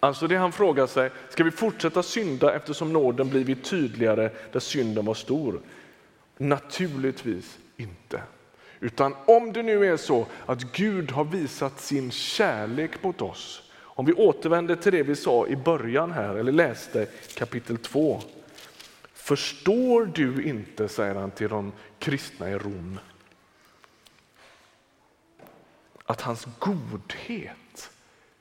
Alltså 0.00 0.26
det 0.26 0.36
han 0.36 0.52
frågar 0.52 0.86
sig, 0.86 1.10
ska 1.28 1.44
vi 1.44 1.50
fortsätta 1.50 2.02
synda 2.02 2.54
eftersom 2.54 2.92
nåden 2.92 3.28
blivit 3.28 3.64
tydligare 3.64 4.30
där 4.52 4.60
synden 4.60 5.04
var 5.04 5.14
stor? 5.14 5.60
Naturligtvis 6.36 7.58
inte. 7.76 8.22
Utan 8.80 9.14
om 9.26 9.52
det 9.52 9.62
nu 9.62 9.86
är 9.86 9.96
så 9.96 10.26
att 10.46 10.62
Gud 10.62 11.10
har 11.10 11.24
visat 11.24 11.80
sin 11.80 12.10
kärlek 12.10 13.02
mot 13.02 13.22
oss, 13.22 13.70
om 13.80 14.06
vi 14.06 14.12
återvänder 14.12 14.76
till 14.76 14.92
det 14.92 15.02
vi 15.02 15.16
sa 15.16 15.46
i 15.46 15.56
början 15.56 16.12
här, 16.12 16.34
eller 16.34 16.52
läste 16.52 17.06
kapitel 17.34 17.78
2. 17.78 18.20
Förstår 19.14 20.06
du 20.06 20.42
inte, 20.42 20.88
säger 20.88 21.14
han 21.14 21.30
till 21.30 21.48
de 21.48 21.72
kristna 21.98 22.50
i 22.50 22.58
Rom, 22.58 22.98
att 26.04 26.20
hans 26.20 26.46
godhet 26.58 27.90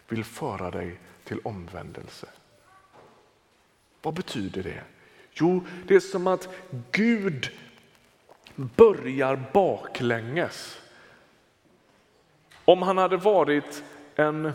vill 0.08 0.24
föra 0.24 0.72
dig 0.72 1.00
till 1.28 1.40
omvändelse. 1.44 2.28
Vad 4.02 4.14
betyder 4.14 4.64
det? 4.64 4.84
Jo, 5.32 5.64
det 5.88 5.96
är 5.96 6.00
som 6.00 6.28
att 6.28 6.50
Gud 6.92 7.52
börjar 8.56 9.46
baklänges. 9.54 10.82
Om 12.66 12.82
han 12.82 12.98
hade 12.98 13.18
varit 13.18 13.84
en, 14.16 14.52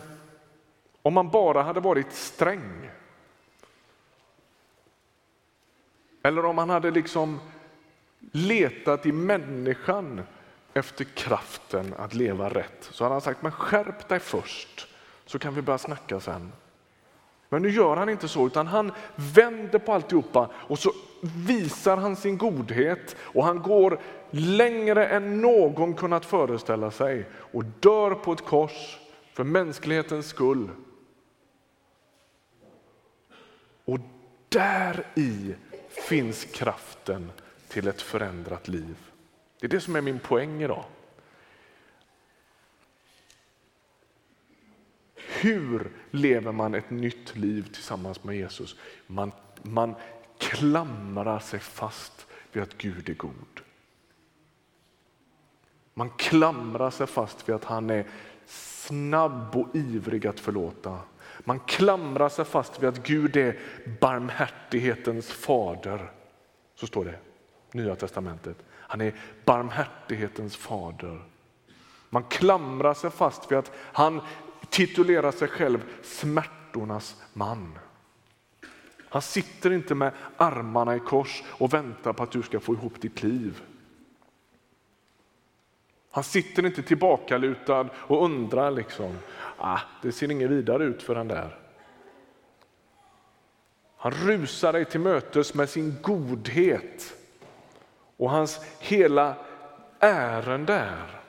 om 1.01 1.17
han 1.17 1.29
bara 1.29 1.61
hade 1.61 1.79
varit 1.79 2.13
sträng. 2.13 2.89
Eller 6.23 6.45
om 6.45 6.57
han 6.57 6.69
hade 6.69 6.91
liksom 6.91 7.39
letat 8.31 9.05
i 9.05 9.11
människan 9.11 10.21
efter 10.73 11.03
kraften 11.03 11.93
att 11.97 12.13
leva 12.13 12.49
rätt 12.49 12.89
så 12.91 13.03
hade 13.03 13.13
han 13.13 13.21
sagt 13.21 13.41
men 13.41 13.51
skärp 13.51 14.07
dig 14.09 14.19
först 14.19 14.87
så 15.25 15.39
kan 15.39 15.55
vi 15.55 15.61
börja 15.61 15.77
snacka 15.77 16.19
sen. 16.19 16.51
Men 17.53 17.61
nu 17.61 17.69
gör 17.69 17.95
han 17.95 18.09
inte 18.09 18.27
så, 18.27 18.47
utan 18.47 18.67
han 18.67 18.91
vänder 19.15 19.79
på 19.79 19.93
alltihopa 19.93 20.49
och 20.53 20.79
så 20.79 20.91
visar 21.21 21.97
han 21.97 22.15
sin 22.15 22.37
godhet 22.37 23.15
och 23.19 23.45
han 23.45 23.61
går 23.61 23.99
längre 24.31 25.07
än 25.07 25.41
någon 25.41 25.93
kunnat 25.93 26.25
föreställa 26.25 26.91
sig 26.91 27.25
och 27.33 27.63
dör 27.65 28.11
på 28.11 28.33
ett 28.33 28.45
kors 28.45 28.99
för 29.33 29.43
mänsklighetens 29.43 30.27
skull. 30.27 30.69
Och 33.85 33.99
där 34.49 35.05
i 35.15 35.55
finns 35.89 36.45
kraften 36.45 37.31
till 37.67 37.87
ett 37.87 38.01
förändrat 38.01 38.67
liv. 38.67 38.95
Det 39.59 39.65
är 39.65 39.69
det 39.69 39.81
som 39.81 39.95
är 39.95 40.01
min 40.01 40.19
poäng 40.19 40.61
idag. 40.61 40.83
Hur 45.43 45.91
lever 46.11 46.51
man 46.51 46.75
ett 46.75 46.89
nytt 46.89 47.35
liv 47.35 47.63
tillsammans 47.73 48.23
med 48.23 48.35
Jesus? 48.35 48.75
Man, 49.07 49.31
man 49.61 49.95
klamrar 50.37 51.39
sig 51.39 51.59
fast 51.59 52.27
vid 52.51 52.63
att 52.63 52.77
Gud 52.77 53.09
är 53.09 53.13
god. 53.13 53.61
Man 55.93 56.09
klamrar 56.09 56.89
sig 56.89 57.07
fast 57.07 57.49
vid 57.49 57.55
att 57.55 57.63
han 57.63 57.89
är 57.89 58.05
snabb 58.45 59.55
och 59.55 59.75
ivrig 59.75 60.27
att 60.27 60.39
förlåta. 60.39 60.99
Man 61.39 61.59
klamrar 61.59 62.29
sig 62.29 62.45
fast 62.45 62.83
vid 62.83 62.89
att 62.89 63.07
Gud 63.07 63.37
är 63.37 63.59
barmhärtighetens 64.01 65.27
fader. 65.31 66.11
Så 66.75 66.87
står 66.87 67.05
det 67.05 67.19
i 67.73 67.77
Nya 67.77 67.95
testamentet. 67.95 68.57
Han 68.71 69.01
är 69.01 69.15
barmhärtighetens 69.45 70.55
fader. 70.55 71.21
Man 72.09 72.23
klamrar 72.23 72.93
sig 72.93 73.09
fast 73.09 73.51
vid 73.51 73.57
att 73.57 73.71
han 73.75 74.21
titulerar 74.73 75.31
sig 75.31 75.47
själv 75.47 75.83
smärtornas 76.03 77.21
man. 77.33 77.79
Han 79.09 79.21
sitter 79.21 79.71
inte 79.71 79.95
med 79.95 80.11
armarna 80.37 80.95
i 80.95 80.99
kors 80.99 81.43
och 81.47 81.73
väntar 81.73 82.13
på 82.13 82.23
att 82.23 82.31
du 82.31 82.41
ska 82.41 82.59
få 82.59 82.73
ihop 82.73 83.01
ditt 83.01 83.23
liv. 83.23 83.61
Han 86.11 86.23
sitter 86.23 86.65
inte 86.65 86.83
tillbakalutad 86.83 87.89
och 87.93 88.25
undrar 88.25 88.71
liksom, 88.71 89.17
ah, 89.57 89.79
det 90.01 90.11
ser 90.11 90.31
inget 90.31 90.49
vidare 90.49 90.83
ut 90.83 91.03
för 91.03 91.15
den 91.15 91.27
där. 91.27 91.59
Han 93.97 94.11
rusar 94.11 94.73
dig 94.73 94.85
till 94.85 94.99
mötes 94.99 95.53
med 95.53 95.69
sin 95.69 95.95
godhet 96.01 97.15
och 98.17 98.29
hans 98.29 98.59
hela 98.79 99.35
ärende 99.99 100.73
är 100.73 101.22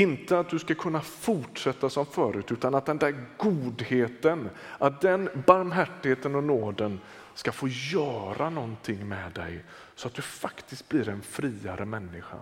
inte 0.00 0.38
att 0.38 0.48
du 0.48 0.58
ska 0.58 0.74
kunna 0.74 1.00
fortsätta 1.00 1.90
som 1.90 2.06
förut 2.06 2.52
utan 2.52 2.74
att 2.74 2.86
den 2.86 2.98
där 2.98 3.26
godheten, 3.36 4.50
att 4.78 5.00
den 5.00 5.28
barmhärtigheten 5.46 6.34
och 6.34 6.44
nåden 6.44 7.00
ska 7.34 7.52
få 7.52 7.68
göra 7.68 8.50
någonting 8.50 9.08
med 9.08 9.32
dig 9.32 9.64
så 9.94 10.08
att 10.08 10.14
du 10.14 10.22
faktiskt 10.22 10.88
blir 10.88 11.08
en 11.08 11.22
friare 11.22 11.84
människa. 11.84 12.38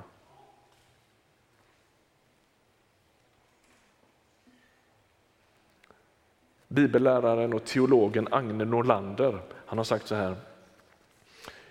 Bibelläraren 6.68 7.52
och 7.52 7.64
teologen 7.64 8.28
Agne 8.30 8.64
Norlander 8.64 9.42
han 9.66 9.78
har 9.78 9.84
sagt 9.84 10.06
så 10.06 10.14
här. 10.14 10.36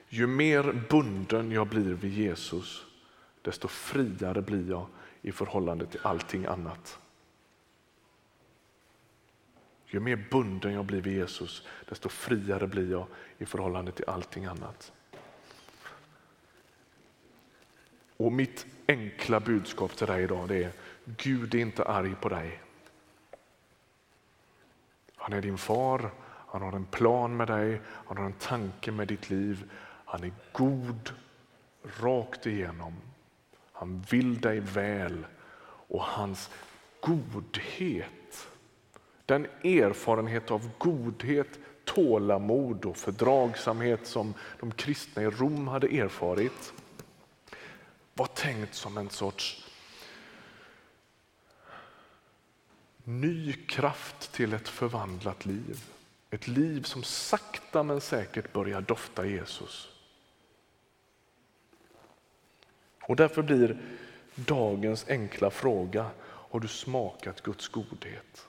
Ju 0.10 0.28
mer 0.28 0.86
bunden 0.90 1.52
jag 1.52 1.68
blir 1.68 1.94
vid 1.94 2.14
Jesus, 2.14 2.86
desto 3.42 3.68
friare 3.68 4.42
blir 4.42 4.70
jag 4.70 4.88
i 5.28 5.32
förhållande 5.32 5.86
till 5.86 6.00
allting 6.04 6.46
annat. 6.46 7.00
Ju 9.86 10.00
mer 10.00 10.28
bunden 10.32 10.74
jag 10.74 10.86
blir 10.86 11.02
vid 11.02 11.14
Jesus, 11.14 11.68
desto 11.90 12.10
friare 12.10 12.68
blir 12.68 12.92
jag 12.92 13.08
i 13.38 13.46
förhållande 13.46 13.92
till 13.92 14.10
allting 14.10 14.46
annat. 14.46 14.94
Och 18.18 18.32
mitt 18.32 18.66
enkla 18.88 19.40
budskap 19.40 19.96
till 19.96 20.08
dig 20.08 20.24
idag 20.24 20.48
det 20.48 20.64
är 20.64 20.72
Gud 21.06 21.56
är 21.56 21.60
inte 21.60 21.84
arg 21.84 22.16
på 22.16 22.30
dig. 22.30 22.62
Han 25.16 25.34
är 25.34 25.42
din 25.42 25.58
far, 25.58 26.12
han 26.48 26.62
har 26.62 26.72
en 26.72 26.86
plan 26.86 27.38
med 27.38 27.48
dig, 27.48 27.82
han 27.86 28.18
har 28.18 28.26
en 28.26 28.34
tanke 28.34 28.92
med 28.92 29.08
ditt 29.08 29.30
liv. 29.30 29.72
Han 30.06 30.24
är 30.24 30.32
god 30.52 31.14
rakt 32.02 32.46
igenom. 32.46 32.94
Han 33.80 34.02
vill 34.10 34.42
dig 34.42 34.60
väl 34.60 35.26
och 35.88 36.04
hans 36.04 36.50
godhet, 37.02 38.48
den 39.26 39.46
erfarenhet 39.64 40.52
av 40.52 40.70
godhet, 40.78 41.60
tålamod 41.86 42.86
och 42.86 42.98
fördragsamhet 42.98 44.08
som 44.08 44.34
de 44.60 44.72
kristna 44.72 45.22
i 45.22 45.26
Rom 45.26 45.68
hade 45.68 45.88
erfarit 45.88 46.74
var 48.14 48.26
tänkt 48.26 48.76
som 48.76 48.98
en 48.98 49.10
sorts 49.10 49.68
ny 53.04 53.54
kraft 53.54 54.32
till 54.32 54.54
ett 54.54 54.70
förvandlat 54.70 55.46
liv. 55.46 55.84
Ett 56.30 56.48
liv 56.48 56.82
som 56.82 57.04
sakta 57.04 57.84
men 57.84 58.02
säkert 58.02 58.54
börjar 58.54 58.82
dofta 58.82 59.26
Jesus. 59.26 59.97
Och 63.08 63.16
därför 63.16 63.42
blir 63.42 63.78
dagens 64.36 65.06
enkla 65.10 65.50
fråga, 65.50 66.10
har 66.24 66.60
du 66.60 66.68
smakat 66.68 67.42
Guds 67.42 67.68
godhet? 67.68 68.48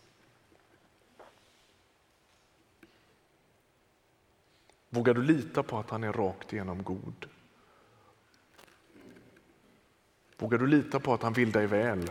Vågar 4.90 5.14
du 5.14 5.23
lita 5.23 5.62
på 5.62 5.79
att 5.79 5.90
han 5.90 6.05
är 6.05 6.12
rakt 6.12 6.53
igenom 6.53 6.83
god? 6.83 7.27
Vågar 10.38 10.59
du 10.59 10.66
lita 10.66 11.01
på 11.01 11.14
att 11.14 11.23
han 11.23 11.33
vill 11.33 11.53
dig 11.53 11.66
väl? 11.66 12.11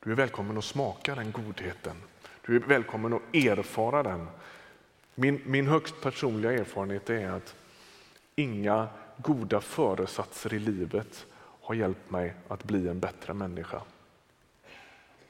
Du 0.00 0.12
är 0.12 0.16
välkommen 0.16 0.58
att 0.58 0.64
smaka 0.64 1.14
den 1.14 1.32
godheten. 1.32 1.96
Du 2.46 2.56
är 2.56 2.60
välkommen 2.60 3.12
att 3.12 3.34
erfara 3.34 4.02
den. 4.02 4.28
Min, 5.14 5.40
min 5.44 5.66
högst 5.66 6.00
personliga 6.00 6.52
erfarenhet 6.52 7.10
är 7.10 7.30
att 7.30 7.54
inga 8.36 8.88
goda 9.22 9.60
föresatser 9.60 10.54
i 10.54 10.58
livet 10.58 11.26
har 11.60 11.74
hjälpt 11.74 12.10
mig 12.10 12.34
att 12.48 12.64
bli 12.64 12.88
en 12.88 13.00
bättre 13.00 13.34
människa. 13.34 13.82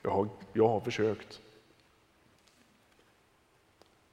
Jag 0.02 0.10
har, 0.10 0.28
jag 0.52 0.68
har 0.68 0.80
försökt. 0.80 1.40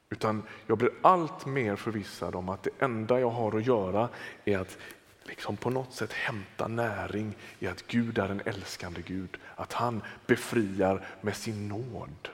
Utan 0.09 0.43
jag 0.67 0.77
blir 0.77 0.91
allt 1.01 1.45
mer 1.45 1.75
förvissad 1.75 2.35
om 2.35 2.49
att 2.49 2.63
det 2.63 2.69
enda 2.79 3.19
jag 3.19 3.29
har 3.29 3.57
att 3.57 3.65
göra 3.65 4.09
är 4.45 4.57
att 4.57 4.77
liksom 5.23 5.57
på 5.57 5.69
något 5.69 5.93
sätt 5.93 6.13
hämta 6.13 6.67
näring 6.67 7.35
i 7.59 7.67
att 7.67 7.87
Gud 7.87 8.17
är 8.17 8.29
en 8.29 8.41
älskande 8.45 9.01
Gud. 9.01 9.37
Att 9.55 9.73
han 9.73 10.01
befriar 10.25 11.05
med 11.21 11.35
sin 11.35 11.67
nåd. 11.67 12.29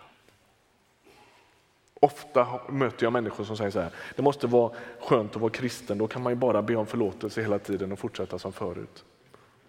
Ofta 2.03 2.59
möter 2.69 3.05
jag 3.05 3.13
människor 3.13 3.43
som 3.43 3.57
säger 3.57 3.71
så 3.71 3.79
här, 3.79 3.91
det 4.15 4.21
måste 4.21 4.47
vara 4.47 4.73
skönt 4.99 5.35
att 5.35 5.41
vara 5.41 5.51
kristen, 5.51 5.97
då 5.97 6.07
kan 6.07 6.21
man 6.21 6.31
ju 6.31 6.35
bara 6.35 6.61
be 6.61 6.75
om 6.75 6.85
förlåtelse 6.87 7.41
hela 7.41 7.59
tiden 7.59 7.91
och 7.91 7.99
fortsätta 7.99 8.39
som 8.39 8.53
förut. 8.53 9.05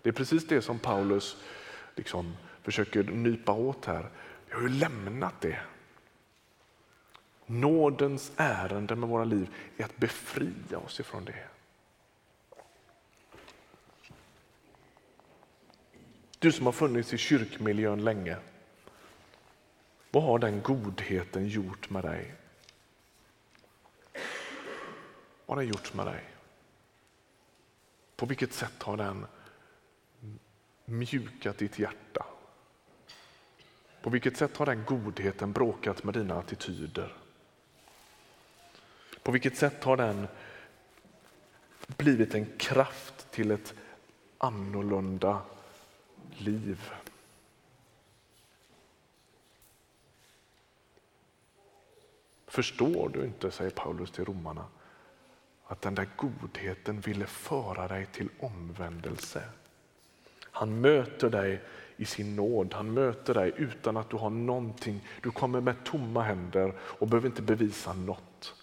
Det 0.03 0.09
är 0.09 0.13
precis 0.13 0.47
det 0.47 0.63
som 0.63 0.79
Paulus 0.79 1.37
liksom 1.95 2.37
försöker 2.63 3.03
nypa 3.03 3.53
åt 3.53 3.85
här. 3.85 4.11
Vi 4.49 4.55
har 4.55 4.63
ju 4.63 4.69
lämnat 4.69 5.41
det. 5.41 5.59
Nådens 7.47 8.33
ärende 8.37 8.97
med 8.97 9.09
våra 9.09 9.25
liv 9.25 9.49
är 9.77 9.85
att 9.85 9.97
befria 9.97 10.79
oss 10.79 11.01
ifrån 11.01 11.25
det. 11.25 11.45
Du 16.39 16.53
som 16.53 16.67
har 16.67 16.73
funnits 16.73 17.15
i 17.15 17.19
kyrkmiljön 17.19 18.05
länge. 18.05 18.37
Vad 20.15 20.23
har 20.23 20.39
den 20.39 20.63
godheten 20.63 21.49
gjort 21.49 21.91
med 21.91 22.05
dig? 22.05 22.35
Vad 25.47 25.57
har 25.57 25.63
den 25.63 25.73
gjort 25.73 25.95
med 25.95 26.07
dig? 26.07 26.25
På 28.17 28.27
vilket 28.27 28.53
sätt 28.53 28.83
har 28.83 28.97
den 28.97 29.27
mjukat 30.85 31.59
ditt 31.59 31.79
hjärta? 31.79 32.27
På 34.03 34.11
vilket 34.11 34.37
sätt 34.37 34.57
har 34.57 34.67
den 34.67 34.85
godheten 34.85 35.53
bråkat 35.53 36.05
med 36.05 36.15
dina 36.15 36.39
attityder? 36.39 37.17
På 39.23 39.33
vilket 39.33 39.57
sätt 39.57 39.85
har 39.85 39.97
den 39.97 40.29
blivit 41.87 42.35
en 42.35 42.47
kraft 42.59 43.31
till 43.31 43.51
ett 43.51 43.75
annorlunda 44.39 45.43
liv? 46.31 46.93
Förstår 52.53 53.09
du 53.09 53.25
inte, 53.25 53.51
säger 53.51 53.71
Paulus 53.71 54.11
till 54.11 54.25
romarna, 54.25 54.65
att 55.67 55.83
den 55.83 55.95
där 55.95 56.09
godheten 56.17 57.01
ville 57.01 57.27
föra 57.27 57.89
dig 57.89 58.07
till 58.07 58.29
omvändelse? 58.41 59.43
Han 60.41 60.81
möter 60.81 61.31
dig 61.31 61.61
i 61.97 62.05
sin 62.05 62.37
nåd. 62.37 62.75
Han 62.75 62.95
möter 62.95 63.35
dig 63.35 63.53
utan 63.57 63.97
att 63.97 64.11
du 64.11 64.17
har 64.17 64.31
någonting. 64.31 65.09
Du 65.23 65.31
kommer 65.31 65.61
med 65.61 65.85
tomma 65.85 66.23
händer 66.23 66.75
och 66.81 67.09
behöver 67.09 67.29
inte 67.29 67.43
bevisa 67.43 67.93
något. 67.93 68.55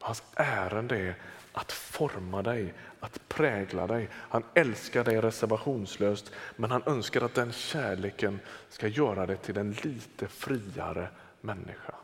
Hans 0.00 0.22
ärende 0.34 0.96
är 0.96 1.16
att 1.52 1.72
forma 1.72 2.42
dig, 2.42 2.74
att 3.00 3.28
prägla 3.28 3.86
dig. 3.86 4.08
Han 4.12 4.42
älskar 4.54 5.04
dig 5.04 5.20
reservationslöst 5.20 6.32
men 6.56 6.70
han 6.70 6.82
önskar 6.86 7.22
att 7.22 7.34
den 7.34 7.52
kärleken 7.52 8.40
ska 8.68 8.88
göra 8.88 9.26
dig 9.26 9.36
till 9.36 9.56
en 9.56 9.72
lite 9.72 10.28
friare 10.28 11.08
människa. 11.40 11.94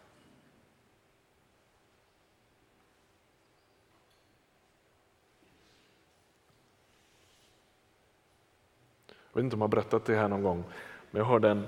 Jag 9.32 9.40
vet 9.40 9.44
inte 9.44 9.56
om 9.56 9.60
jag 9.60 9.68
har 9.68 9.70
berättat 9.70 10.04
det 10.04 10.16
här 10.16 10.28
någon 10.28 10.42
gång, 10.42 10.64
men 11.10 11.18
jag 11.18 11.26
hörde 11.26 11.48
en 11.48 11.66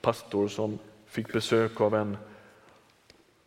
pastor 0.00 0.48
som 0.48 0.78
fick 1.06 1.32
besök 1.32 1.80
av 1.80 1.94
en 1.94 2.16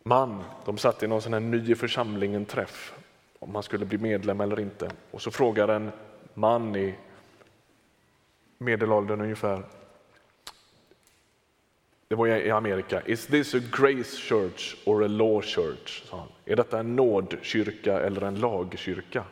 man. 0.02 0.44
De 0.64 0.78
satt 0.78 1.02
i 1.02 1.06
någon 1.06 1.22
sån 1.22 1.32
här 1.32 1.40
ny 1.40 1.72
i 1.72 1.74
församlingen 1.74 2.44
träff 2.44 2.94
om 3.38 3.54
han 3.54 3.62
skulle 3.62 3.84
bli 3.84 3.98
medlem 3.98 4.40
eller 4.40 4.60
inte. 4.60 4.90
Och 5.10 5.22
så 5.22 5.30
frågar 5.30 5.68
en 5.68 5.92
man 6.34 6.76
i 6.76 6.94
medelåldern 8.58 9.20
ungefär. 9.20 9.62
Det 12.08 12.14
var 12.14 12.26
i 12.26 12.50
Amerika. 12.50 13.02
Is 13.06 13.26
this 13.26 13.54
a 13.54 13.60
grace 13.72 14.16
church 14.16 14.76
or 14.86 15.04
a 15.04 15.08
law 15.08 15.42
church? 15.42 16.02
Sa 16.04 16.18
han. 16.18 16.28
Är 16.44 16.56
detta 16.56 16.78
en 16.78 16.96
nådkyrka 16.96 18.00
eller 18.00 18.22
en 18.22 18.40
lagkyrka? 18.40 19.24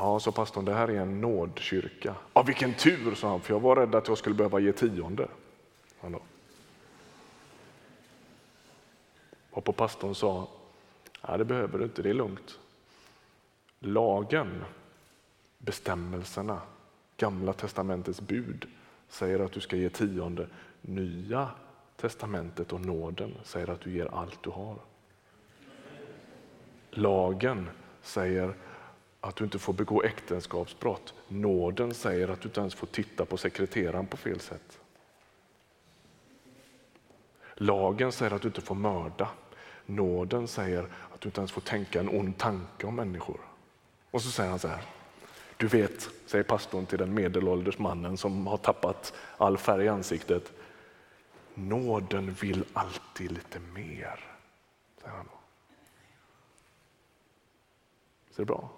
Ja, 0.00 0.20
sa 0.20 0.32
pastorn, 0.32 0.64
det 0.64 0.74
här 0.74 0.90
är 0.90 1.00
en 1.00 1.20
nådkyrka. 1.20 2.14
Ja, 2.34 2.42
vilken 2.42 2.74
tur, 2.74 3.14
sa 3.14 3.28
han, 3.28 3.40
för 3.40 3.54
jag 3.54 3.60
var 3.60 3.76
rädd 3.76 3.94
att 3.94 4.08
jag 4.08 4.18
skulle 4.18 4.34
behöva 4.34 4.60
ge 4.60 4.72
tionde. 4.72 5.28
Och 9.50 9.64
på 9.64 9.72
pastorn 9.72 10.14
sa, 10.14 10.48
ja, 11.22 11.36
det 11.36 11.44
behöver 11.44 11.78
du 11.78 11.84
inte, 11.84 12.02
det 12.02 12.10
är 12.10 12.14
lugnt. 12.14 12.58
Lagen, 13.78 14.64
bestämmelserna, 15.58 16.60
gamla 17.16 17.52
testamentets 17.52 18.20
bud 18.20 18.66
säger 19.08 19.40
att 19.40 19.52
du 19.52 19.60
ska 19.60 19.76
ge 19.76 19.90
tionde. 19.90 20.48
Nya 20.80 21.48
testamentet 21.96 22.72
och 22.72 22.80
nåden 22.80 23.34
säger 23.44 23.70
att 23.70 23.80
du 23.80 23.90
ger 23.90 24.14
allt 24.14 24.42
du 24.42 24.50
har. 24.50 24.76
Lagen 26.90 27.70
säger 28.02 28.54
att 29.28 29.36
du 29.36 29.44
inte 29.44 29.58
får 29.58 29.72
begå 29.72 30.02
äktenskapsbrott. 30.02 31.14
Nåden 31.28 31.94
säger 31.94 32.28
att 32.28 32.40
du 32.40 32.48
inte 32.48 32.60
ens 32.60 32.74
får 32.74 32.86
titta 32.86 33.24
på 33.24 33.36
sekreteraren 33.36 34.06
på 34.06 34.16
fel 34.16 34.40
sätt. 34.40 34.78
Lagen 37.54 38.12
säger 38.12 38.32
att 38.32 38.42
du 38.42 38.48
inte 38.48 38.60
får 38.60 38.74
mörda. 38.74 39.28
Nåden 39.86 40.48
säger 40.48 40.82
att 41.14 41.20
du 41.20 41.28
inte 41.28 41.40
ens 41.40 41.52
får 41.52 41.60
tänka 41.60 42.00
en 42.00 42.08
ond 42.08 42.38
tanke 42.38 42.86
om 42.86 42.96
människor. 42.96 43.40
Och 44.10 44.22
så 44.22 44.30
säger 44.30 44.50
han 44.50 44.58
så 44.58 44.68
här. 44.68 44.82
Du 45.56 45.66
vet, 45.66 46.08
säger 46.26 46.44
pastorn 46.44 46.86
till 46.86 46.98
den 46.98 47.14
medelålders 47.14 47.78
mannen 47.78 48.16
som 48.16 48.46
har 48.46 48.56
tappat 48.56 49.14
all 49.36 49.58
färg 49.58 49.84
i 49.84 49.88
ansiktet. 49.88 50.52
Nåden 51.54 52.32
vill 52.32 52.64
alltid 52.72 53.32
lite 53.32 53.60
mer, 53.60 54.38
säger 55.00 55.16
han 55.16 55.26
då. 55.26 55.38
Ser 58.30 58.42
det 58.42 58.46
bra? 58.46 58.70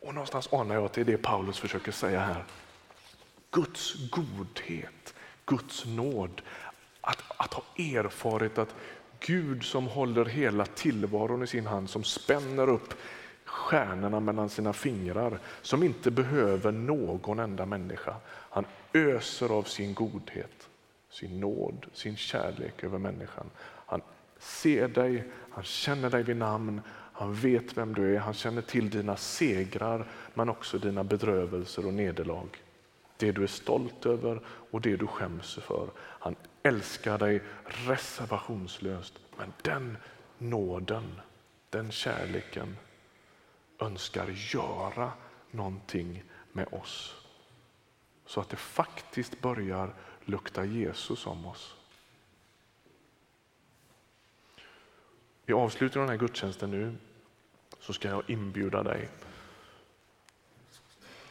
Och 0.00 0.14
någonstans 0.14 0.52
anar 0.52 0.74
jag 0.74 0.84
att 0.84 0.92
det 0.92 1.00
är 1.00 1.04
det 1.04 1.16
Paulus 1.16 1.58
försöker 1.58 1.92
säga 1.92 2.20
här. 2.20 2.44
Guds 3.50 4.10
godhet, 4.10 5.14
Guds 5.46 5.86
nåd, 5.86 6.42
att, 7.00 7.22
att 7.36 7.54
ha 7.54 7.62
erfarit 7.76 8.58
att 8.58 8.74
Gud 9.20 9.64
som 9.64 9.86
håller 9.86 10.24
hela 10.24 10.66
tillvaron 10.66 11.42
i 11.42 11.46
sin 11.46 11.66
hand, 11.66 11.90
som 11.90 12.04
spänner 12.04 12.68
upp 12.68 12.94
stjärnorna 13.44 14.20
mellan 14.20 14.48
sina 14.48 14.72
fingrar, 14.72 15.38
som 15.62 15.82
inte 15.82 16.10
behöver 16.10 16.72
någon 16.72 17.38
enda 17.38 17.66
människa. 17.66 18.16
Han 18.28 18.64
öser 18.92 19.48
av 19.52 19.62
sin 19.62 19.94
godhet, 19.94 20.68
sin 21.10 21.40
nåd, 21.40 21.86
sin 21.92 22.16
kärlek 22.16 22.84
över 22.84 22.98
människan. 22.98 23.50
Han 23.86 24.00
ser 24.38 24.88
dig, 24.88 25.24
han 25.50 25.64
känner 25.64 26.10
dig 26.10 26.22
vid 26.22 26.36
namn, 26.36 26.80
han 27.18 27.34
vet 27.34 27.76
vem 27.76 27.94
du 27.94 28.16
är, 28.16 28.18
han 28.18 28.34
känner 28.34 28.62
till 28.62 28.90
dina 28.90 29.16
segrar 29.16 30.06
men 30.34 30.48
också 30.48 30.78
dina 30.78 31.04
bedrövelser 31.04 31.86
och 31.86 31.94
nederlag. 31.94 32.48
Det 33.16 33.32
du 33.32 33.42
är 33.42 33.46
stolt 33.46 34.06
över 34.06 34.40
och 34.46 34.80
det 34.80 34.96
du 34.96 35.06
skäms 35.06 35.54
för. 35.54 35.90
Han 35.98 36.36
älskar 36.62 37.18
dig 37.18 37.42
reservationslöst. 37.64 39.18
Men 39.38 39.52
den 39.62 39.96
nåden, 40.38 41.20
den 41.70 41.90
kärleken 41.90 42.76
önskar 43.78 44.26
göra 44.28 45.12
någonting 45.50 46.24
med 46.52 46.68
oss. 46.72 47.16
Så 48.26 48.40
att 48.40 48.48
det 48.48 48.56
faktiskt 48.56 49.40
börjar 49.40 49.94
lukta 50.24 50.64
Jesus 50.64 51.26
om 51.26 51.46
oss. 51.46 51.76
I 55.46 55.52
avslutningen 55.52 56.02
av 56.02 56.10
den 56.10 56.20
här 56.20 56.26
gudstjänsten 56.26 56.70
nu 56.70 56.96
så 57.88 57.92
ska 57.94 58.08
jag 58.08 58.22
inbjuda 58.26 58.82
dig 58.82 59.08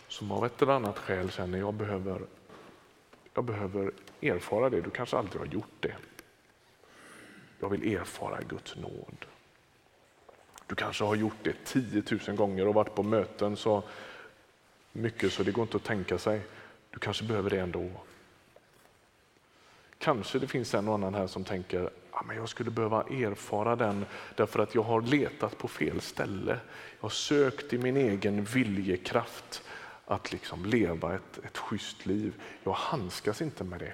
som 0.07 0.31
av 0.31 0.45
ett 0.45 0.61
eller 0.61 0.73
annat 0.73 0.97
skäl 0.97 1.31
känner 1.31 1.57
jag 1.59 1.73
behöver, 1.73 2.21
jag 3.33 3.43
behöver 3.43 3.91
erfara 4.21 4.69
det. 4.69 4.81
Du 4.81 4.89
kanske 4.89 5.17
aldrig 5.17 5.41
har 5.41 5.45
gjort 5.45 5.75
det. 5.79 5.95
Jag 7.59 7.69
vill 7.69 7.95
erfara 7.95 8.41
Guds 8.41 8.75
nåd. 8.75 9.25
Du 10.67 10.75
kanske 10.75 11.03
har 11.03 11.15
gjort 11.15 11.37
det 11.41 11.55
10 11.65 12.03
000 12.27 12.35
gånger 12.35 12.67
och 12.67 12.73
varit 12.73 12.95
på 12.95 13.03
möten 13.03 13.57
så 13.57 13.83
mycket 14.91 15.33
så 15.33 15.43
det 15.43 15.51
går 15.51 15.61
inte 15.61 15.77
att 15.77 15.83
tänka 15.83 16.17
sig. 16.17 16.41
Du 16.91 16.99
kanske 16.99 17.23
behöver 17.23 17.49
det 17.49 17.59
ändå. 17.59 17.91
Kanske 19.97 20.39
det 20.39 20.47
finns 20.47 20.73
en 20.73 20.87
och 20.87 20.93
annan 20.93 21.13
här 21.13 21.27
som 21.27 21.43
tänker 21.43 21.89
ja, 22.17 22.23
men 22.27 22.35
jag 22.35 22.49
skulle 22.49 22.71
behöva 22.71 23.03
erfara 23.03 23.75
den 23.75 24.05
därför 24.35 24.59
att 24.59 24.75
jag 24.75 24.83
har 24.83 25.01
letat 25.01 25.57
på 25.57 25.67
fel 25.67 26.01
ställe. 26.01 26.59
Jag 26.97 27.01
har 27.01 27.09
sökt 27.09 27.73
i 27.73 27.77
min 27.77 27.97
egen 27.97 28.43
viljekraft 28.43 29.63
att 30.05 30.31
liksom 30.31 30.65
leva 30.65 31.15
ett, 31.15 31.37
ett 31.45 31.57
schysst 31.57 32.05
liv. 32.05 32.41
Jag 32.63 32.73
handskas 32.73 33.41
inte 33.41 33.63
med 33.63 33.79
det. 33.79 33.93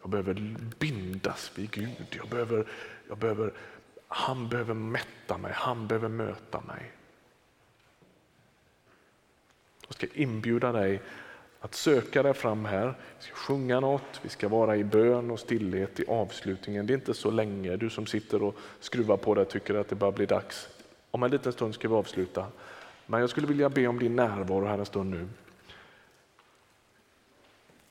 Jag 0.00 0.10
behöver 0.10 0.56
bindas 0.78 1.52
vid 1.54 1.70
Gud. 1.70 2.06
Jag 2.10 2.28
behöver, 2.28 2.66
jag 3.08 3.18
behöver, 3.18 3.52
han 4.08 4.48
behöver 4.48 4.74
mätta 4.74 5.38
mig, 5.38 5.52
han 5.54 5.86
behöver 5.86 6.08
möta 6.08 6.60
mig. 6.60 6.92
Jag 9.86 9.94
ska 9.94 10.06
inbjuda 10.12 10.72
dig 10.72 11.02
att 11.60 11.74
söka 11.74 12.22
dig 12.22 12.34
fram 12.34 12.64
här. 12.64 12.94
Vi 13.18 13.24
ska 13.24 13.34
sjunga 13.34 13.80
något, 13.80 14.20
vi 14.22 14.28
ska 14.28 14.48
vara 14.48 14.76
i 14.76 14.84
bön 14.84 15.30
och 15.30 15.40
stillhet 15.40 16.00
i 16.00 16.04
avslutningen. 16.08 16.86
Det 16.86 16.92
är 16.92 16.94
inte 16.94 17.14
så 17.14 17.30
länge. 17.30 17.76
Du 17.76 17.90
som 17.90 18.06
sitter 18.06 18.42
och 18.42 18.56
skruvar 18.80 19.16
på 19.16 19.34
det 19.34 19.44
tycker 19.44 19.74
att 19.74 19.88
det 19.88 19.94
bara 19.94 20.12
blir 20.12 20.26
dags. 20.26 20.68
Om 21.10 21.22
en 21.22 21.30
liten 21.30 21.52
stund 21.52 21.74
ska 21.74 21.88
vi 21.88 21.94
avsluta. 21.94 22.46
Men 23.06 23.20
jag 23.20 23.30
skulle 23.30 23.46
vilja 23.46 23.68
be 23.68 23.86
om 23.86 23.98
din 23.98 24.16
närvaro 24.16 24.66
här 24.66 24.78
en 24.78 24.86
stund 24.86 25.10
nu. 25.10 25.28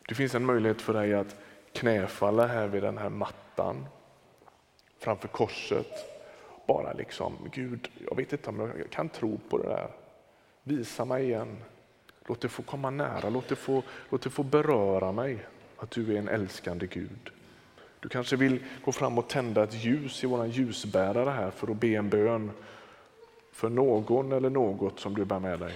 Det 0.07 0.15
finns 0.15 0.35
en 0.35 0.45
möjlighet 0.45 0.81
för 0.81 0.93
dig 0.93 1.13
att 1.13 1.35
knäfalla 1.73 2.47
här 2.47 2.67
vid 2.67 2.83
den 2.83 2.97
här 2.97 3.09
mattan 3.09 3.85
framför 4.99 5.27
korset. 5.27 5.87
Bara 6.67 6.93
liksom, 6.93 7.37
Gud, 7.51 7.89
jag 8.09 8.15
vet 8.15 8.33
inte 8.33 8.49
om 8.49 8.59
jag 8.59 8.89
kan 8.89 9.09
tro 9.09 9.39
på 9.49 9.57
det 9.57 9.69
där. 9.69 9.89
Visa 10.63 11.05
mig 11.05 11.23
igen. 11.23 11.57
Låt 12.27 12.41
det 12.41 12.49
få 12.49 12.61
komma 12.61 12.89
nära, 12.89 13.29
låt 13.29 13.47
det 13.47 13.55
få, 13.55 13.83
låt 14.09 14.21
det 14.21 14.29
få 14.29 14.43
beröra 14.43 15.11
mig 15.11 15.45
att 15.77 15.91
du 15.91 16.13
är 16.13 16.19
en 16.19 16.27
älskande 16.27 16.87
Gud. 16.87 17.31
Du 17.99 18.09
kanske 18.09 18.35
vill 18.35 18.63
gå 18.85 18.91
fram 18.91 19.17
och 19.17 19.27
tända 19.27 19.63
ett 19.63 19.85
ljus 19.85 20.23
i 20.23 20.27
vår 20.27 20.45
ljusbärare 20.45 21.29
här 21.29 21.51
för 21.51 21.71
att 21.71 21.79
be 21.79 21.87
en 21.87 22.09
bön 22.09 22.51
för 23.51 23.69
någon 23.69 24.31
eller 24.31 24.49
något 24.49 24.99
som 24.99 25.15
du 25.15 25.25
bär 25.25 25.39
med 25.39 25.59
dig. 25.59 25.73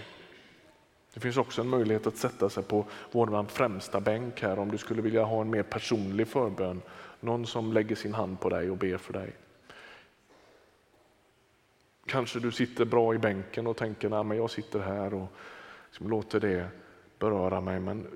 Det 1.14 1.20
finns 1.20 1.38
också 1.38 1.62
en 1.62 1.68
möjlighet 1.68 2.08
att 2.08 2.18
sätta 2.18 2.50
sig 2.50 2.64
på 2.64 2.86
vår 3.12 3.44
främsta 3.44 4.00
bänk 4.00 4.42
här 4.42 4.60
om 4.60 4.72
du 4.72 4.78
skulle 4.78 5.02
vilja 5.02 5.24
ha 5.24 5.42
en 5.42 5.50
mer 5.50 5.64
personlig 5.64 6.28
förbön. 6.28 6.82
Någon 7.20 7.46
som 7.46 7.74
lägger 7.74 7.96
sin 7.96 8.14
hand 8.14 8.40
på 8.40 8.50
dig 8.50 8.72
och 8.72 8.78
ber 8.78 8.98
för 8.98 9.14
dig. 9.14 9.32
Kanske 12.06 12.40
du 12.40 12.52
sitter 12.52 12.86
bra 12.86 13.14
i 13.14 13.18
bänken 13.18 13.68
och 13.68 13.78
tänker 13.78 14.32
att 14.32 14.38
jag 14.38 14.50
sitter 14.50 14.80
här 14.80 15.14
och 15.14 15.28
liksom 15.90 16.10
låter 16.10 16.40
det 16.40 16.70
beröra 17.20 17.62
mig. 17.62 17.80
Men 17.80 18.08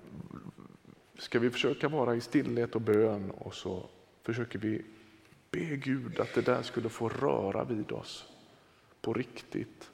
ska 1.18 1.40
vi 1.40 1.50
försöka 1.50 1.88
vara 1.88 2.16
i 2.16 2.22
stillhet 2.22 2.76
och 2.76 2.82
bön 2.82 3.32
och 3.32 3.56
så 3.56 3.90
försöker 4.24 4.60
vi 4.60 4.86
be 5.52 5.76
Gud 5.76 6.20
att 6.20 6.34
det 6.34 6.42
där 6.42 6.62
skulle 6.62 6.90
få 6.90 7.10
röra 7.10 7.64
vid 7.64 7.92
oss 7.92 8.26
på 9.02 9.14
riktigt. 9.14 9.92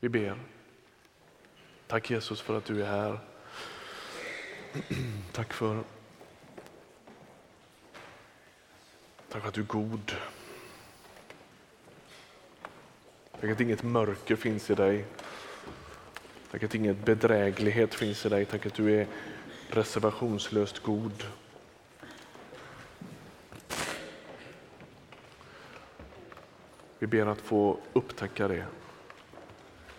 Vi 0.00 0.08
ber. 0.08 0.38
Tack 1.86 2.10
Jesus 2.10 2.40
för 2.40 2.58
att 2.58 2.64
du 2.64 2.82
är 2.82 2.86
här. 2.86 3.18
Tack 5.32 5.52
för, 5.52 5.84
tack 9.28 9.42
för 9.42 9.48
att 9.48 9.54
du 9.54 9.60
är 9.60 9.66
god. 9.66 10.12
Tack 13.40 13.50
att 13.50 13.60
inget 13.60 13.82
mörker 13.82 14.36
finns 14.36 14.70
i 14.70 14.74
dig. 14.74 15.04
Tack 16.54 16.62
att 16.62 16.74
inget 16.74 17.04
bedräglighet 17.04 17.94
finns 17.94 18.26
i 18.26 18.28
dig. 18.28 18.44
Tack 18.44 18.66
att 18.66 18.74
du 18.74 19.00
är 19.00 19.06
reservationslöst 19.68 20.82
god. 20.82 21.24
Vi 26.98 27.06
ber 27.06 27.26
att 27.26 27.40
få 27.40 27.78
upptäcka 27.92 28.48
det. 28.48 28.64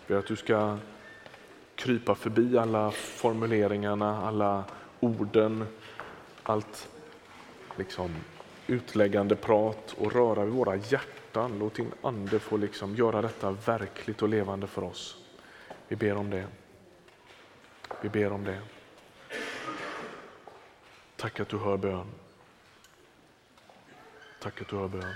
Vi 0.06 0.14
ber 0.14 0.16
att 0.16 0.26
du 0.26 0.36
ska 0.36 0.78
krypa 1.74 2.14
förbi 2.14 2.58
alla 2.58 2.90
formuleringarna, 2.90 4.26
alla 4.26 4.64
orden, 5.00 5.66
allt 6.42 6.88
liksom 7.76 8.10
utläggande 8.66 9.36
prat 9.36 9.94
och 9.98 10.12
röra 10.12 10.44
vid 10.44 10.54
våra 10.54 10.76
hjärtan. 10.76 11.58
Låt 11.58 11.74
din 11.74 11.92
ande 12.02 12.38
få 12.38 12.56
liksom 12.56 12.96
göra 12.96 13.22
detta 13.22 13.50
verkligt 13.50 14.22
och 14.22 14.28
levande 14.28 14.66
för 14.66 14.84
oss. 14.84 15.25
Vi 15.88 15.96
ber 15.96 16.16
om 16.16 16.30
det. 16.30 16.46
Vi 18.00 18.08
ber 18.08 18.32
om 18.32 18.44
det. 18.44 18.62
Tack 21.16 21.40
att 21.40 21.48
du 21.48 21.58
hör 21.58 21.76
bön. 21.76 22.06
Tack 24.40 24.60
att 24.60 24.68
du 24.68 24.76
hör 24.76 24.88
bön. 24.88 25.14